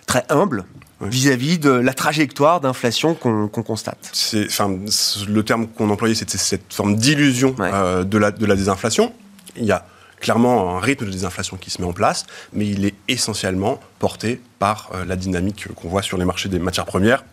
très 0.06 0.24
humble 0.28 0.64
vis-à-vis 1.00 1.58
de 1.58 1.70
la 1.70 1.94
trajectoire 1.94 2.60
d'inflation 2.60 3.14
qu'on 3.14 3.48
constate? 3.48 4.12
Enfin, 4.46 4.78
Le 5.26 5.42
terme 5.42 5.66
qu'on 5.66 5.90
employait, 5.90 6.14
c'était 6.14 6.38
cette 6.38 6.72
forme 6.72 6.94
d'illusion 6.94 7.56
euh, 7.58 8.04
de, 8.04 8.18
la, 8.18 8.30
de 8.30 8.46
la 8.46 8.54
désinflation. 8.54 9.12
Il 9.56 9.64
y 9.64 9.72
a 9.72 9.84
clairement 10.20 10.76
un 10.76 10.80
rythme 10.80 11.06
de 11.06 11.10
désinflation 11.10 11.56
qui 11.56 11.70
se 11.70 11.80
met 11.80 11.88
en 11.88 11.92
place, 11.92 12.26
mais 12.52 12.66
il 12.66 12.84
est 12.84 12.94
essentiellement 13.08 13.80
porté 13.98 14.40
par 14.58 14.90
euh, 14.94 15.04
la 15.04 15.16
dynamique 15.16 15.66
qu'on 15.74 15.88
voit 15.88 16.02
sur 16.02 16.18
les 16.18 16.24
marchés 16.24 16.48
des 16.48 16.58
matières 16.58 16.86
premières, 16.86 17.24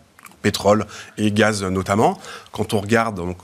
pétrole 0.42 0.86
et 1.16 1.30
gaz 1.30 1.62
notamment. 1.62 2.18
Quand 2.52 2.74
on 2.74 2.80
regarde 2.80 3.16
donc, 3.16 3.36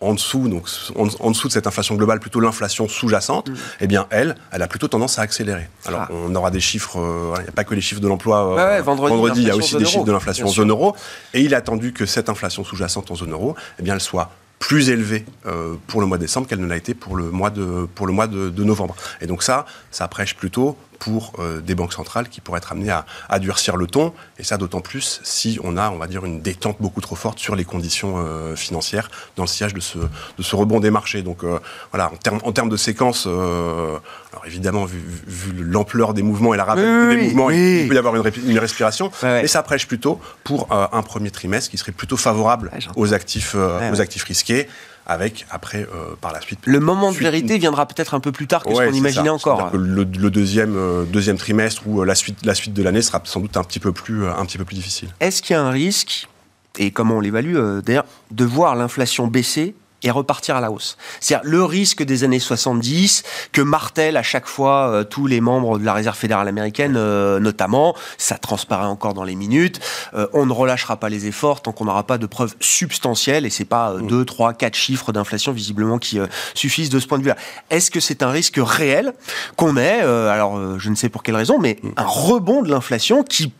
en 0.00 0.14
dessous, 0.14 0.48
donc 0.48 0.66
en, 0.96 1.30
dessous 1.30 1.48
de 1.48 1.52
cette 1.52 1.66
inflation 1.66 1.94
globale, 1.94 2.18
plutôt 2.18 2.40
l'inflation 2.40 2.88
sous-jacente, 2.88 3.50
mm. 3.50 3.56
eh 3.80 3.86
bien, 3.86 4.06
elle, 4.10 4.34
elle 4.50 4.62
a 4.62 4.66
plutôt 4.66 4.88
tendance 4.88 5.18
à 5.18 5.22
accélérer. 5.22 5.68
Alors, 5.86 6.02
ah. 6.02 6.08
on 6.12 6.34
aura 6.34 6.50
des 6.50 6.60
chiffres, 6.60 6.98
euh, 6.98 7.34
il 7.38 7.42
n'y 7.44 7.48
a 7.48 7.52
pas 7.52 7.64
que 7.64 7.74
les 7.74 7.80
chiffres 7.80 8.00
de 8.00 8.08
l'emploi. 8.08 8.58
Euh, 8.58 8.82
vendredi, 8.82 9.42
il 9.42 9.48
y 9.48 9.50
a 9.50 9.56
aussi 9.56 9.76
des 9.76 9.84
chiffres 9.84 10.04
de 10.04 10.12
l'inflation 10.12 10.46
en 10.46 10.50
zone 10.50 10.70
euro. 10.70 10.96
Et 11.34 11.40
il 11.40 11.52
est 11.52 11.56
attendu 11.56 11.92
que 11.92 12.04
cette 12.04 12.28
inflation 12.28 12.64
sous-jacente 12.64 13.10
en 13.10 13.14
zone 13.14 13.32
euro, 13.32 13.54
eh 13.78 13.82
bien, 13.82 13.94
elle 13.94 14.00
soit 14.00 14.30
plus 14.62 14.90
élevée 14.90 15.24
euh, 15.46 15.74
pour 15.88 16.00
le 16.00 16.06
mois 16.06 16.18
de 16.18 16.22
décembre 16.22 16.46
qu'elle 16.46 16.60
ne 16.60 16.68
l'a 16.68 16.76
été 16.76 16.94
pour 16.94 17.16
le 17.16 17.32
mois 17.32 17.50
de, 17.50 17.88
pour 17.96 18.06
le 18.06 18.12
mois 18.12 18.28
de, 18.28 18.48
de 18.48 18.62
novembre. 18.62 18.94
Et 19.20 19.26
donc 19.26 19.42
ça, 19.42 19.66
ça 19.90 20.06
prêche 20.06 20.36
plutôt 20.36 20.78
pour 21.02 21.32
euh, 21.40 21.60
des 21.60 21.74
banques 21.74 21.92
centrales 21.92 22.28
qui 22.28 22.40
pourraient 22.40 22.58
être 22.58 22.70
amenées 22.70 22.92
à, 22.92 23.04
à 23.28 23.40
durcir 23.40 23.76
le 23.76 23.88
ton, 23.88 24.12
et 24.38 24.44
ça 24.44 24.56
d'autant 24.56 24.80
plus 24.80 25.20
si 25.24 25.58
on 25.64 25.76
a, 25.76 25.90
on 25.90 25.96
va 25.96 26.06
dire, 26.06 26.24
une 26.24 26.40
détente 26.40 26.76
beaucoup 26.78 27.00
trop 27.00 27.16
forte 27.16 27.40
sur 27.40 27.56
les 27.56 27.64
conditions 27.64 28.14
euh, 28.18 28.54
financières 28.54 29.10
dans 29.34 29.42
le 29.42 29.48
sillage 29.48 29.74
de 29.74 29.80
ce, 29.80 29.98
de 29.98 30.42
ce 30.44 30.54
rebond 30.54 30.78
des 30.78 30.92
marchés. 30.92 31.22
Donc 31.22 31.42
euh, 31.42 31.58
voilà, 31.90 32.12
en 32.12 32.16
termes 32.16 32.38
en 32.44 32.66
de 32.68 32.76
séquence, 32.76 33.26
alors 33.26 34.46
évidemment, 34.46 34.84
vu, 34.84 35.02
vu 35.26 35.52
l'ampleur 35.64 36.14
des 36.14 36.22
mouvements 36.22 36.54
et 36.54 36.56
la 36.56 36.64
rapidité 36.64 37.16
des 37.16 37.22
mouvements, 37.24 37.50
il 37.50 37.88
peut 37.88 37.96
y 37.96 37.98
avoir 37.98 38.14
une, 38.14 38.22
une 38.46 38.60
respiration, 38.60 39.10
mais 39.24 39.48
ça 39.48 39.64
prêche 39.64 39.88
plutôt 39.88 40.20
pour 40.44 40.68
un 40.70 41.02
premier 41.02 41.32
trimestre 41.32 41.68
qui 41.68 41.78
serait 41.78 41.90
plutôt 41.90 42.16
favorable 42.16 42.70
aux 42.94 43.12
actifs, 43.12 43.56
aux 43.56 44.00
actifs 44.00 44.22
risqués 44.22 44.68
avec 45.06 45.46
après 45.50 45.82
euh, 45.82 46.14
par 46.20 46.32
la 46.32 46.40
suite. 46.40 46.60
Le 46.64 46.80
moment 46.80 47.12
de 47.12 47.16
vérité 47.16 47.58
viendra 47.58 47.86
peut-être 47.86 48.14
un 48.14 48.20
peu 48.20 48.32
plus 48.32 48.46
tard 48.46 48.62
que 48.64 48.74
ce 48.74 48.82
qu'on 48.82 48.92
imaginait 48.92 49.28
encore. 49.28 49.70
le, 49.74 50.04
deuxième 50.04 50.76
euh, 50.76 51.04
deuxième 51.04 51.36
trimestre 51.36 51.82
ou 51.86 52.02
euh, 52.02 52.04
la 52.04 52.14
suite 52.14 52.44
la 52.44 52.54
suite 52.54 52.74
de 52.74 52.82
l'année 52.82 53.02
sera 53.02 53.20
sans 53.24 53.40
doute 53.40 53.56
un 53.56 53.64
petit 53.64 53.80
peu 53.80 53.92
plus 53.92 54.26
un 54.26 54.44
petit 54.44 54.58
peu 54.58 54.64
plus 54.64 54.76
difficile. 54.76 55.08
Est-ce 55.20 55.42
qu'il 55.42 55.54
y 55.54 55.58
a 55.58 55.62
un 55.62 55.70
risque 55.70 56.28
et 56.78 56.90
comment 56.90 57.16
on 57.16 57.20
l'évalue 57.20 57.56
d'ailleurs 57.84 58.06
de 58.30 58.44
voir 58.44 58.76
l'inflation 58.76 59.26
baisser 59.26 59.74
et 60.02 60.10
repartir 60.10 60.56
à 60.56 60.60
la 60.60 60.70
hausse. 60.70 60.96
C'est-à-dire 61.20 61.48
le 61.48 61.64
risque 61.64 62.02
des 62.02 62.24
années 62.24 62.38
70 62.38 63.22
que 63.52 63.62
martèlent 63.62 64.16
à 64.16 64.22
chaque 64.22 64.46
fois 64.46 64.88
euh, 64.88 65.04
tous 65.04 65.26
les 65.26 65.40
membres 65.40 65.78
de 65.78 65.84
la 65.84 65.92
Réserve 65.92 66.16
fédérale 66.16 66.48
américaine, 66.48 66.94
euh, 66.96 67.38
notamment, 67.38 67.94
ça 68.18 68.38
transparaît 68.38 68.86
encore 68.86 69.14
dans 69.14 69.24
les 69.24 69.34
minutes, 69.34 69.80
euh, 70.14 70.26
on 70.32 70.46
ne 70.46 70.52
relâchera 70.52 70.96
pas 70.96 71.08
les 71.08 71.26
efforts 71.26 71.62
tant 71.62 71.72
qu'on 71.72 71.84
n'aura 71.84 72.04
pas 72.04 72.18
de 72.18 72.26
preuves 72.26 72.54
substantielles, 72.60 73.46
et 73.46 73.50
c'est 73.50 73.64
pas 73.64 73.94
2, 74.00 74.24
3, 74.24 74.54
4 74.54 74.74
chiffres 74.74 75.12
d'inflation 75.12 75.52
visiblement 75.52 75.98
qui 75.98 76.18
suffisent 76.54 76.90
de 76.90 76.98
ce 76.98 77.06
point 77.06 77.18
de 77.18 77.22
vue-là. 77.22 77.36
Est-ce 77.70 77.90
que 77.90 78.00
c'est 78.00 78.22
un 78.22 78.30
risque 78.30 78.58
réel 78.58 79.12
qu'on 79.56 79.76
ait, 79.76 80.00
alors 80.00 80.78
je 80.78 80.90
ne 80.90 80.94
sais 80.94 81.08
pour 81.08 81.22
quelle 81.22 81.36
raison, 81.36 81.58
mais 81.58 81.78
un 81.96 82.04
rebond 82.04 82.62
de 82.62 82.70
l'inflation 82.70 83.22
qui, 83.22 83.52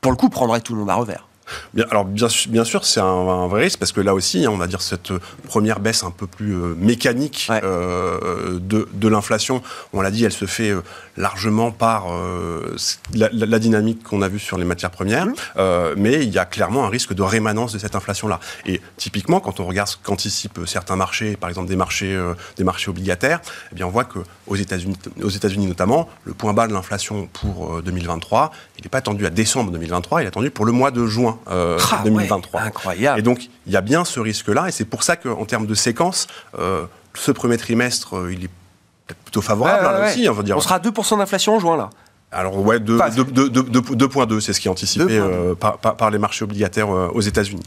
pour 0.00 0.12
le 0.12 0.16
coup, 0.16 0.28
prendrait 0.28 0.60
tout 0.60 0.74
le 0.74 0.80
monde 0.80 0.90
à 0.90 0.94
revers? 0.94 1.27
Bien, 1.74 1.86
alors 1.90 2.04
bien, 2.04 2.28
bien 2.48 2.64
sûr, 2.64 2.84
c'est 2.84 3.00
un, 3.00 3.46
vrai 3.46 3.62
risque 3.62 3.78
parce 3.78 3.92
que 3.92 4.00
là 4.00 4.14
aussi, 4.14 4.44
hein, 4.44 4.50
on 4.50 4.56
va 4.56 4.66
dire 4.66 4.82
cette 4.82 5.12
première 5.46 5.80
baisse 5.80 6.04
un 6.04 6.10
peu 6.10 6.26
plus 6.26 6.54
euh, 6.54 6.74
mécanique 6.76 7.48
euh, 7.50 8.58
de, 8.60 8.88
de 8.92 9.08
l'inflation, 9.08 9.62
on 9.92 10.00
l'a 10.00 10.10
dit, 10.10 10.24
elle 10.24 10.32
se 10.32 10.44
fait 10.44 10.70
euh, 10.70 10.82
largement 11.16 11.70
par 11.70 12.06
la, 13.14 13.28
la, 13.32 13.58
dynamique 13.58 14.04
qu'on 14.04 14.22
a 14.22 14.28
vue 14.28 14.38
sur 14.38 14.56
les 14.56 14.64
matières 14.64 14.90
premières, 14.92 15.26
mmh. 15.26 15.34
mais 15.96 16.22
il 16.22 16.30
y 16.30 16.38
a 16.38 16.44
clairement 16.44 16.84
un 16.84 16.88
risque 16.88 17.12
de 17.12 17.22
rémanence 17.22 17.72
de 17.72 17.78
cette 17.78 17.96
inflation-là. 17.96 18.38
Et 18.66 18.80
typiquement, 18.96 19.40
quand 19.40 19.58
on 19.58 19.66
regarde 19.66 19.88
ce 19.88 19.96
qu'anticipent 20.00 20.60
certains 20.64 20.94
marchés, 20.94 21.36
par 21.36 21.48
exemple 21.48 21.68
des 21.68 21.74
marchés, 21.74 22.16
des 22.56 22.62
marchés 22.62 22.90
obligataires, 22.90 23.40
eh 23.72 23.74
bien 23.74 23.86
on 23.86 23.90
voit 23.90 24.04
que 24.04 24.20
aux 24.46 24.54
États-Unis, 24.54 24.96
aux 25.20 25.28
États-Unis 25.28 25.66
notamment, 25.66 26.08
le 26.24 26.34
point 26.34 26.52
bas 26.52 26.68
de 26.68 26.72
l'inflation 26.72 27.28
pour 27.32 27.82
2023, 27.82 28.52
il 28.78 28.84
n'est 28.84 28.88
pas 28.88 28.98
attendu 28.98 29.26
à 29.26 29.30
décembre 29.30 29.72
2023, 29.72 30.22
il 30.22 30.24
est 30.26 30.28
attendu 30.28 30.50
pour 30.50 30.66
le 30.66 30.72
mois 30.72 30.92
de 30.92 31.04
juin 31.04 31.37
2023. 31.46 32.60
Euh, 32.60 32.64
ah 32.64 32.66
incroyable. 32.66 33.18
Et 33.18 33.22
donc, 33.22 33.48
il 33.66 33.72
y 33.72 33.76
a 33.76 33.80
bien 33.80 34.04
ce 34.04 34.20
risque-là, 34.20 34.68
et 34.68 34.72
c'est 34.72 34.84
pour 34.84 35.02
ça 35.02 35.16
qu'en 35.16 35.44
termes 35.44 35.66
de 35.66 35.74
séquence, 35.74 36.26
euh, 36.58 36.84
ce 37.14 37.30
premier 37.32 37.56
trimestre, 37.56 38.16
euh, 38.16 38.32
il 38.32 38.44
est 38.44 38.50
plutôt 39.24 39.42
favorable, 39.42 39.82
là 39.82 40.08
aussi. 40.08 40.28
On, 40.28 40.32
va 40.32 40.42
dire. 40.42 40.56
on 40.56 40.60
sera 40.60 40.76
à 40.76 40.80
2% 40.80 41.18
d'inflation 41.18 41.56
en 41.56 41.60
juin, 41.60 41.76
là. 41.76 41.90
Alors 42.30 42.58
ouais, 42.58 42.78
2.2, 42.78 44.40
c'est 44.40 44.52
ce 44.52 44.60
qui 44.60 44.68
est 44.68 44.70
anticipé 44.70 45.22
par, 45.58 45.78
par, 45.78 46.10
les 46.10 46.18
marchés 46.18 46.44
obligataires 46.44 46.90
aux 46.90 47.22
États-Unis. 47.22 47.62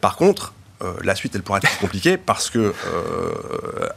par 0.00 0.16
contre, 0.16 0.52
euh, 0.82 0.94
la 1.04 1.14
suite, 1.14 1.34
elle 1.34 1.42
pourrait 1.42 1.60
être 1.62 1.78
compliquée 1.78 2.16
parce 2.16 2.50
que 2.50 2.58
euh, 2.58 2.72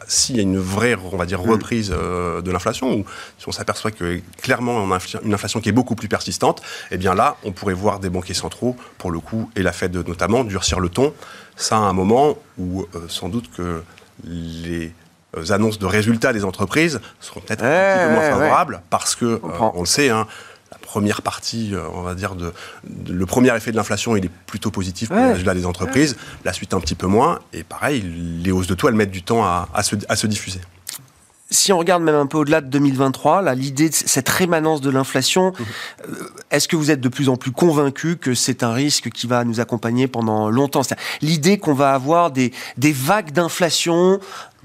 s'il 0.08 0.36
y 0.36 0.40
a 0.40 0.44
une 0.44 0.60
vraie, 0.60 0.96
on 0.96 1.18
va 1.18 1.26
dire, 1.26 1.42
mm. 1.42 1.50
reprise 1.50 1.94
euh, 1.96 2.42
de 2.42 2.52
l'inflation, 2.52 2.94
ou 2.94 3.06
si 3.38 3.48
on 3.48 3.52
s'aperçoit 3.52 3.92
que 3.92 4.22
clairement 4.42 4.74
on 4.74 4.92
a 4.92 5.00
une 5.24 5.34
inflation 5.34 5.62
qui 5.62 5.70
est 5.70 5.74
beaucoup 5.74 5.96
plus 5.96 6.08
persistante, 6.08 6.62
eh 6.92 6.98
bien 6.98 7.16
là, 7.16 7.38
on 7.44 7.52
pourrait 7.52 7.74
voir 7.74 8.00
des 8.00 8.10
banquiers 8.10 8.34
centraux, 8.34 8.76
pour 8.98 9.12
le 9.12 9.20
coup, 9.20 9.50
et 9.56 9.64
la 9.64 9.72
Fed 9.72 9.96
notamment, 10.08 10.44
durcir 10.44 10.80
le 10.80 10.90
ton. 10.90 11.14
Ça 11.56 11.78
à 11.78 11.80
un 11.80 11.94
moment 11.94 12.38
où 12.58 12.86
sans 13.08 13.30
doute 13.30 13.50
que 13.56 13.82
les 14.26 14.94
annonces 15.50 15.80
de 15.80 15.86
résultats 15.86 16.34
des 16.34 16.44
entreprises 16.44 17.00
seront 17.20 17.40
peut-être 17.40 17.64
un 17.64 17.96
petit 17.96 18.06
peu 18.06 18.14
moins 18.14 18.30
favorables 18.30 18.82
parce 18.90 19.16
que, 19.16 19.40
on 19.74 19.82
le 19.82 19.86
sait, 19.86 20.10
hein, 20.10 20.28
première 20.96 21.22
partie, 21.22 21.74
on 21.94 22.04
va 22.04 22.16
dire, 22.16 22.36
de, 22.36 22.54
le 23.10 23.26
premier 23.26 23.54
effet 23.54 23.72
de 23.72 23.76
l'inflation, 23.76 24.16
il 24.16 24.24
est 24.24 24.32
plutôt 24.48 24.72
positif 24.72 25.10
pour 25.10 25.18
ouais. 25.18 25.54
des 25.54 25.66
entreprises. 25.66 26.16
La 26.46 26.54
suite, 26.54 26.74
un 26.74 26.80
petit 26.80 26.96
peu 26.96 27.08
moins. 27.08 27.40
Et 27.52 27.64
pareil, 27.66 28.02
les 28.42 28.54
hausses 28.54 28.68
de 28.68 28.76
taux, 28.76 28.88
elles 28.88 28.96
mettent 28.96 29.12
du 29.12 29.22
temps 29.22 29.44
à, 29.44 29.68
à, 29.74 29.84
se, 29.84 29.98
à 30.08 30.16
se 30.16 30.26
diffuser 30.26 30.62
si 31.52 31.72
on 31.72 31.78
regarde 31.78 32.02
même 32.02 32.16
un 32.16 32.26
peu 32.26 32.40
au-delà 32.40 32.60
de 32.60 32.68
2023, 32.68 33.54
l'idée 33.54 33.90
de 33.90 33.94
cette 33.94 34.28
rémanence 34.28 34.82
de 34.82 34.90
l'inflation, 34.90 35.52
mmh. 35.52 36.14
est-ce 36.50 36.68
que 36.68 36.76
vous 36.76 36.90
êtes 36.90 37.02
de 37.02 37.08
plus 37.08 37.30
en 37.30 37.38
plus 37.38 37.52
convaincu 37.52 38.18
que 38.18 38.34
c'est 38.34 38.64
un 38.64 38.74
risque 38.74 39.10
qui 39.10 39.28
va 39.28 39.44
nous 39.44 39.60
accompagner 39.60 40.08
pendant 40.08 40.50
longtemps? 40.50 40.82
L'idée 41.22 41.60
qu'on 41.60 41.76
va 41.76 41.94
avoir 41.94 42.32
des, 42.32 42.52
des 42.78 42.92
vagues 42.92 43.32
d'inflation 43.32 44.20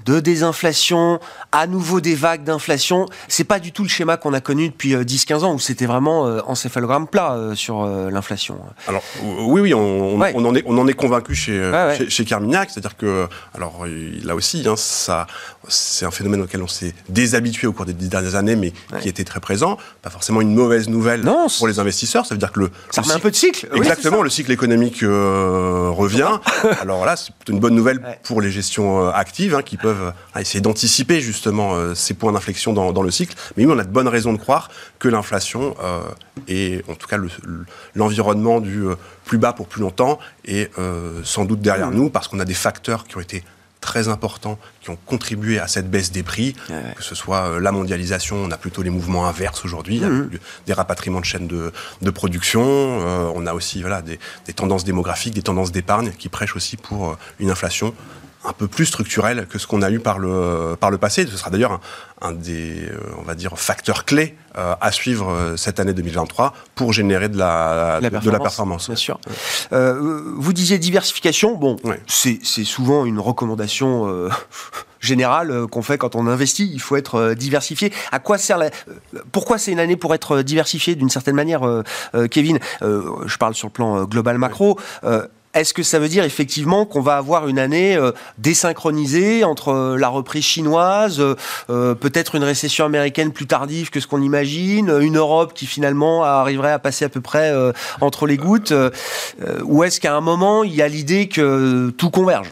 de 0.05 0.19
désinflation, 0.19 1.19
à 1.51 1.67
nouveau 1.67 2.01
des 2.01 2.15
vagues 2.15 2.43
d'inflation. 2.43 3.07
C'est 3.27 3.43
pas 3.43 3.59
du 3.59 3.71
tout 3.71 3.83
le 3.83 3.89
schéma 3.89 4.17
qu'on 4.17 4.33
a 4.33 4.41
connu 4.41 4.69
depuis 4.69 4.93
10-15 4.95 5.33
euh, 5.33 5.43
ans 5.43 5.53
où 5.53 5.59
c'était 5.59 5.85
vraiment 5.85 6.27
euh, 6.27 6.39
encéphalogramme 6.45 7.07
plat 7.07 7.33
euh, 7.33 7.55
sur 7.55 7.85
l'inflation. 7.85 8.59
Alors 8.87 9.03
oui, 9.21 9.61
oui, 9.61 9.73
on, 9.73 10.15
on, 10.15 10.45
en 10.45 10.55
est, 10.55 10.63
on 10.65 10.77
en 10.77 10.87
est 10.87 10.93
convaincu 10.93 11.35
chez, 11.35 11.71
chez, 12.09 12.25
Carmignac, 12.25 12.69
c'est-à-dire 12.69 12.95
que, 12.95 13.27
alors 13.55 13.85
là 14.23 14.35
aussi, 14.35 14.63
hein, 14.67 14.75
ça, 14.77 15.27
c'est 15.67 16.05
un 16.05 16.11
phénomène 16.11 16.41
auquel 16.41 16.61
on 16.61 16.67
s'est 16.67 16.93
déshabitué 17.09 17.67
au 17.67 17.73
cours 17.73 17.85
des 17.85 17.93
dix 17.93 18.09
dernières 18.09 18.35
années, 18.35 18.55
mais 18.55 18.73
qui 19.01 19.09
était 19.09 19.23
très 19.23 19.39
présent. 19.39 19.77
Pas 20.01 20.09
forcément 20.09 20.41
une 20.41 20.53
mauvaise 20.53 20.89
nouvelle 20.89 21.23
pour 21.57 21.67
les 21.67 21.79
investisseurs. 21.79 22.25
Ça 22.25 22.35
veut 22.35 22.39
dire 22.39 22.51
que 22.51 22.61
le 22.61 22.71
ça 22.89 23.01
remet 23.01 23.13
un 23.13 23.19
peu 23.19 23.31
de 23.31 23.35
cycle. 23.35 23.67
Exactement, 23.73 24.21
le 24.21 24.29
cycle 24.29 24.51
économique 24.51 25.01
revient. 25.01 26.39
alors 26.81 27.05
là, 27.05 27.15
c'est 27.15 27.31
une 27.49 27.59
bonne 27.59 27.75
nouvelle 27.75 28.01
pour 28.23 28.41
les 28.41 28.51
gestions 28.51 29.09
actives 29.09 29.55
hein, 29.55 29.61
qui 29.61 29.77
peuvent 29.77 29.90
essayer 30.39 30.61
d'anticiper 30.61 31.21
justement 31.21 31.75
euh, 31.75 31.95
ces 31.95 32.13
points 32.13 32.31
d'inflexion 32.31 32.73
dans, 32.73 33.01
le 33.01 33.11
cycle. 33.11 33.35
Mais 33.55 33.65
oui, 33.65 33.71
on 33.73 33.79
a 33.79 33.83
de 33.83 33.89
bonnes 33.89 34.07
raisons 34.07 34.33
de 34.33 34.37
croire 34.37 34.69
que 34.99 35.07
l'inflation 35.07 35.75
euh, 35.83 36.01
et 36.47 36.83
en 36.87 36.95
tout 36.95 37.07
cas 37.07 37.17
l'environnement 37.95 38.59
du 38.59 38.85
euh, 38.85 38.95
plus 39.25 39.37
bas 39.37 39.53
pour 39.53 39.67
plus 39.67 39.81
longtemps 39.81 40.19
est 40.45 40.71
sans 41.23 41.45
doute 41.45 41.61
derrière 41.61 41.91
mmh. 41.91 41.95
nous 41.95 42.09
parce 42.09 42.27
qu'on 42.27 42.39
a 42.39 42.45
des 42.45 42.53
facteurs 42.53 43.05
qui 43.05 43.17
ont 43.17 43.21
été 43.21 43.43
très 43.79 44.09
importants 44.09 44.59
qui 44.81 44.91
ont 44.91 44.97
contribué 45.07 45.57
à 45.59 45.67
cette 45.67 45.89
baisse 45.89 46.11
des 46.11 46.21
prix, 46.21 46.55
que 46.95 47.03
ce 47.03 47.15
soit 47.15 47.59
la 47.59 47.71
mondialisation, 47.71 48.35
on 48.35 48.51
a 48.51 48.57
plutôt 48.57 48.83
les 48.83 48.89
mouvements 48.89 49.27
inverses 49.27 49.65
aujourd'hui, 49.65 49.99
mmh. 50.01 50.29
des 50.67 50.73
rapatriements 50.73 51.19
de 51.19 51.25
chaînes 51.25 51.47
de, 51.47 52.09
production, 52.11 52.61
on 52.61 53.45
a 53.47 53.53
aussi 53.53 53.81
voilà, 53.81 54.01
des, 54.01 54.19
des, 54.45 54.53
tendances 54.53 54.83
démographiques, 54.83 55.33
des 55.33 55.41
tendances 55.41 55.71
d'épargne 55.71 56.11
qui 56.11 56.29
prêchent 56.29 56.55
aussi 56.55 56.77
pour 56.77 57.17
une 57.39 57.49
inflation 57.49 57.93
un 58.43 58.53
peu 58.53 58.67
plus 58.67 58.85
structurel 58.85 59.47
que 59.47 59.59
ce 59.59 59.67
qu'on 59.67 59.81
a 59.81 59.91
eu 59.91 59.99
par 59.99 60.19
le, 60.19 60.75
par 60.79 60.91
le 60.91 60.97
passé. 60.97 61.27
Ce 61.27 61.37
sera 61.37 61.49
d'ailleurs 61.49 61.79
un, 62.21 62.31
des, 62.31 62.85
euh, 62.85 62.97
on 63.19 63.23
va 63.23 63.35
dire, 63.35 63.57
facteurs 63.57 64.05
clés 64.05 64.35
euh, 64.57 64.73
à 64.81 64.91
suivre 64.91 65.29
euh, 65.29 65.57
cette 65.57 65.79
année 65.79 65.93
2023 65.93 66.53
pour 66.75 66.93
générer 66.93 67.29
de 67.29 67.37
la, 67.37 67.99
de 68.01 68.31
la 68.31 68.39
performance. 68.39 68.87
Bien 68.87 68.95
sûr. 68.95 69.19
vous 69.71 70.53
disiez 70.53 70.79
diversification. 70.79 71.55
Bon, 71.55 71.77
c'est 72.07 72.43
souvent 72.63 73.05
une 73.05 73.19
recommandation 73.19 74.29
générale 74.99 75.67
qu'on 75.67 75.81
fait 75.81 75.97
quand 75.97 76.15
on 76.15 76.27
investit. 76.27 76.69
Il 76.73 76.81
faut 76.81 76.95
être 76.95 77.33
diversifié. 77.33 77.93
À 78.11 78.19
quoi 78.19 78.37
sert 78.37 78.57
la... 78.57 78.69
Pourquoi 79.31 79.57
c'est 79.57 79.71
une 79.71 79.79
année 79.79 79.95
pour 79.97 80.13
être 80.15 80.41
diversifié 80.41 80.95
d'une 80.95 81.09
certaine 81.09 81.35
manière, 81.35 81.61
Kevin? 82.31 82.59
Je 82.81 83.37
parle 83.37 83.53
sur 83.53 83.67
le 83.67 83.73
plan 83.73 84.03
global 84.05 84.37
macro. 84.37 84.79
Est-ce 85.53 85.73
que 85.73 85.83
ça 85.83 85.99
veut 85.99 86.07
dire 86.07 86.23
effectivement 86.23 86.85
qu'on 86.85 87.01
va 87.01 87.17
avoir 87.17 87.47
une 87.49 87.59
année 87.59 87.97
euh, 87.97 88.11
désynchronisée 88.37 89.43
entre 89.43 89.69
euh, 89.69 89.97
la 89.97 90.07
reprise 90.07 90.45
chinoise, 90.45 91.21
euh, 91.69 91.95
peut-être 91.95 92.35
une 92.35 92.43
récession 92.43 92.85
américaine 92.85 93.31
plus 93.33 93.47
tardive 93.47 93.89
que 93.89 93.99
ce 93.99 94.07
qu'on 94.07 94.21
imagine, 94.21 94.89
une 95.01 95.17
Europe 95.17 95.53
qui 95.53 95.65
finalement 95.65 96.23
arriverait 96.23 96.71
à 96.71 96.79
passer 96.79 97.05
à 97.05 97.09
peu 97.09 97.21
près 97.21 97.53
entre 97.99 98.27
les 98.27 98.37
gouttes, 98.37 98.73
ou 99.63 99.83
est-ce 99.83 99.99
qu'à 99.99 100.15
un 100.15 100.21
moment 100.21 100.63
il 100.63 100.73
y 100.73 100.81
a 100.81 100.87
l'idée 100.87 101.27
que 101.27 101.89
tout 101.97 102.09
converge? 102.09 102.49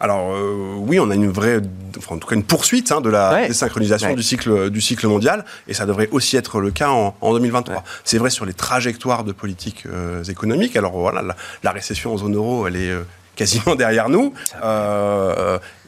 Alors 0.00 0.32
euh, 0.32 0.74
oui, 0.76 1.00
on 1.00 1.10
a 1.10 1.14
une 1.14 1.30
vraie, 1.30 1.60
en 2.08 2.18
tout 2.18 2.28
cas 2.28 2.34
une 2.34 2.44
poursuite 2.44 2.92
hein, 2.92 3.00
de 3.00 3.10
la 3.10 3.46
désynchronisation 3.46 4.14
du 4.14 4.22
cycle 4.22 4.70
du 4.70 4.80
cycle 4.80 5.06
mondial, 5.06 5.44
et 5.68 5.74
ça 5.74 5.86
devrait 5.86 6.08
aussi 6.12 6.36
être 6.36 6.60
le 6.60 6.70
cas 6.70 6.90
en, 6.90 7.32
2023. 7.32 7.82
C'est 8.04 8.18
vrai 8.18 8.30
sur 8.30 8.46
les 8.46 8.54
trajectoires 8.54 9.24
de 9.24 9.32
politique 9.32 9.84
euh, 9.86 10.22
économique. 10.24 10.76
Alors 10.76 10.92
voilà, 10.92 11.22
la, 11.62 11.72
récession 11.72 12.12
en 12.12 12.18
zone 12.18 12.36
euro, 12.36 12.66
elle 12.66 12.76
est 12.76 12.90
euh, 12.90 13.06
quasiment 13.34 13.74
derrière 13.76 14.08
nous. 14.08 14.32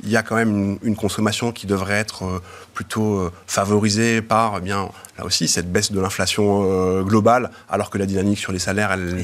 Il 0.05 0.11
y 0.11 0.16
a 0.16 0.22
quand 0.22 0.37
même 0.37 0.79
une, 0.83 0.96
consommation 0.96 1.53
qui 1.53 1.66
devrait 1.66 1.94
être 1.94 2.42
plutôt 2.74 3.31
favorisée 3.46 4.22
par, 4.22 4.57
eh 4.59 4.61
bien, 4.61 4.88
là 5.18 5.24
aussi, 5.24 5.48
cette 5.48 5.70
baisse 5.72 5.90
de 5.90 6.01
l'inflation 6.01 7.03
globale, 7.03 7.51
alors 7.68 7.90
que 7.90 7.98
la 7.98 8.07
dynamique 8.07 8.38
sur 8.38 8.53
les 8.53 8.59
salaires, 8.59 8.92
elle 8.92 9.16
ne 9.16 9.22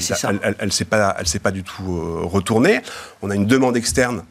s'est 0.71 0.85
pas, 0.85 1.15
elle 1.19 1.27
s'est 1.27 1.39
pas 1.39 1.51
du 1.51 1.63
tout 1.63 2.27
retournée. 2.27 2.81
On 3.21 3.29
a 3.29 3.35
une 3.35 3.45
demande 3.45 3.77
externe 3.77 4.23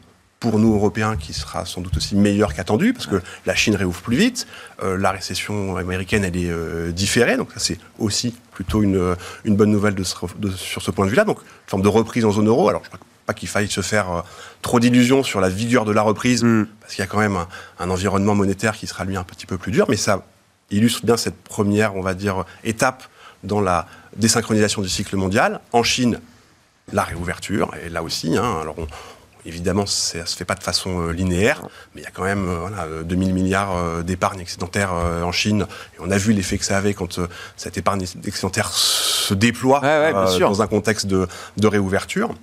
pour 0.49 0.59
nous 0.59 0.75
Européens 0.75 1.15
qui 1.17 1.33
sera 1.33 1.65
sans 1.65 1.81
doute 1.81 1.97
aussi 1.97 2.15
meilleur 2.15 2.53
qu'attendu 2.53 2.93
parce 2.93 3.07
que 3.07 3.19
la 3.47 3.55
Chine 3.55 3.75
réouvre 3.75 4.01
plus 4.01 4.15
vite, 4.15 4.45
euh, 4.83 4.95
la 4.95 5.11
récession 5.11 5.75
américaine 5.75 6.23
elle 6.23 6.37
est 6.37 6.51
euh, 6.51 6.91
différée, 6.91 7.35
donc 7.35 7.51
ça 7.51 7.59
c'est 7.59 7.79
aussi 7.97 8.35
plutôt 8.51 8.83
une, 8.83 9.15
une 9.43 9.55
bonne 9.55 9.71
nouvelle 9.71 9.95
de, 9.95 10.03
sur 10.03 10.81
ce 10.83 10.91
point 10.91 11.05
de 11.05 11.09
vue-là, 11.09 11.23
donc 11.23 11.39
une 11.39 11.69
forme 11.69 11.81
de 11.81 11.87
reprise 11.87 12.25
en 12.25 12.31
zone 12.31 12.47
euro. 12.47 12.69
Alors 12.69 12.83
je 12.83 12.89
crois 12.89 12.99
pas 13.25 13.33
qu'il 13.33 13.49
faille 13.49 13.69
se 13.69 13.81
faire 13.81 14.11
euh, 14.11 14.21
trop 14.61 14.79
d'illusions 14.79 15.23
sur 15.23 15.41
la 15.41 15.49
vigueur 15.49 15.83
de 15.83 15.91
la 15.91 16.03
reprise 16.03 16.43
mm. 16.43 16.67
parce 16.79 16.93
qu'il 16.93 17.01
y 17.01 17.07
a 17.07 17.07
quand 17.07 17.19
même 17.19 17.39
un, 17.79 17.89
environnement 17.89 18.35
monétaire 18.35 18.75
qui 18.75 18.85
sera 18.85 19.03
lui 19.03 19.17
un 19.17 19.23
petit 19.23 19.47
peu 19.47 19.57
plus 19.57 19.71
dur, 19.71 19.87
mais 19.89 19.97
ça 19.97 20.23
illustre 20.69 21.05
bien 21.05 21.17
cette 21.17 21.41
première, 21.41 21.95
on 21.95 22.01
va 22.01 22.13
dire, 22.13 22.45
étape 22.63 23.03
dans 23.43 23.61
la 23.61 23.87
désynchronisation 24.15 24.83
du 24.83 24.89
cycle 24.89 25.15
mondial. 25.15 25.59
En 25.73 25.81
Chine, 25.81 26.19
la 26.93 27.03
réouverture, 27.03 27.71
et 27.83 27.89
là 27.89 28.03
aussi, 28.03 28.37
hein, 28.37 28.59
alors 28.61 28.75
on, 28.77 28.87
Évidemment, 29.45 29.85
ça 29.85 30.19
ne 30.19 30.25
se 30.25 30.35
fait 30.35 30.45
pas 30.45 30.55
de 30.55 30.63
façon 30.63 31.01
euh, 31.01 31.11
linéaire, 31.11 31.61
mais 31.93 32.01
il 32.01 32.03
y 32.03 32.07
a 32.07 32.11
quand 32.11 32.23
même 32.23 32.49
euh, 32.49 32.57
voilà, 32.57 32.87
2000 33.03 33.31
milliards 33.31 33.77
euh, 33.77 34.01
d'épargne 34.01 34.39
excédentaire 34.39 34.91
en 34.93 35.31
Chine. 35.31 35.67
Et 35.95 35.97
on 35.99 36.09
a 36.09 36.17
vu 36.17 36.33
l'effet 36.33 36.57
que 36.57 36.65
ça 36.65 36.77
avait 36.77 36.93
quand 36.95 37.19
cette 37.55 37.77
épargne 37.77 38.05
excédentaire 38.25 38.71
se 38.71 39.33
déploie 39.33 39.81
dans 40.39 40.61
un 40.61 40.67
contexte 40.67 41.05
de, 41.05 41.27
réouverture. 41.63 42.33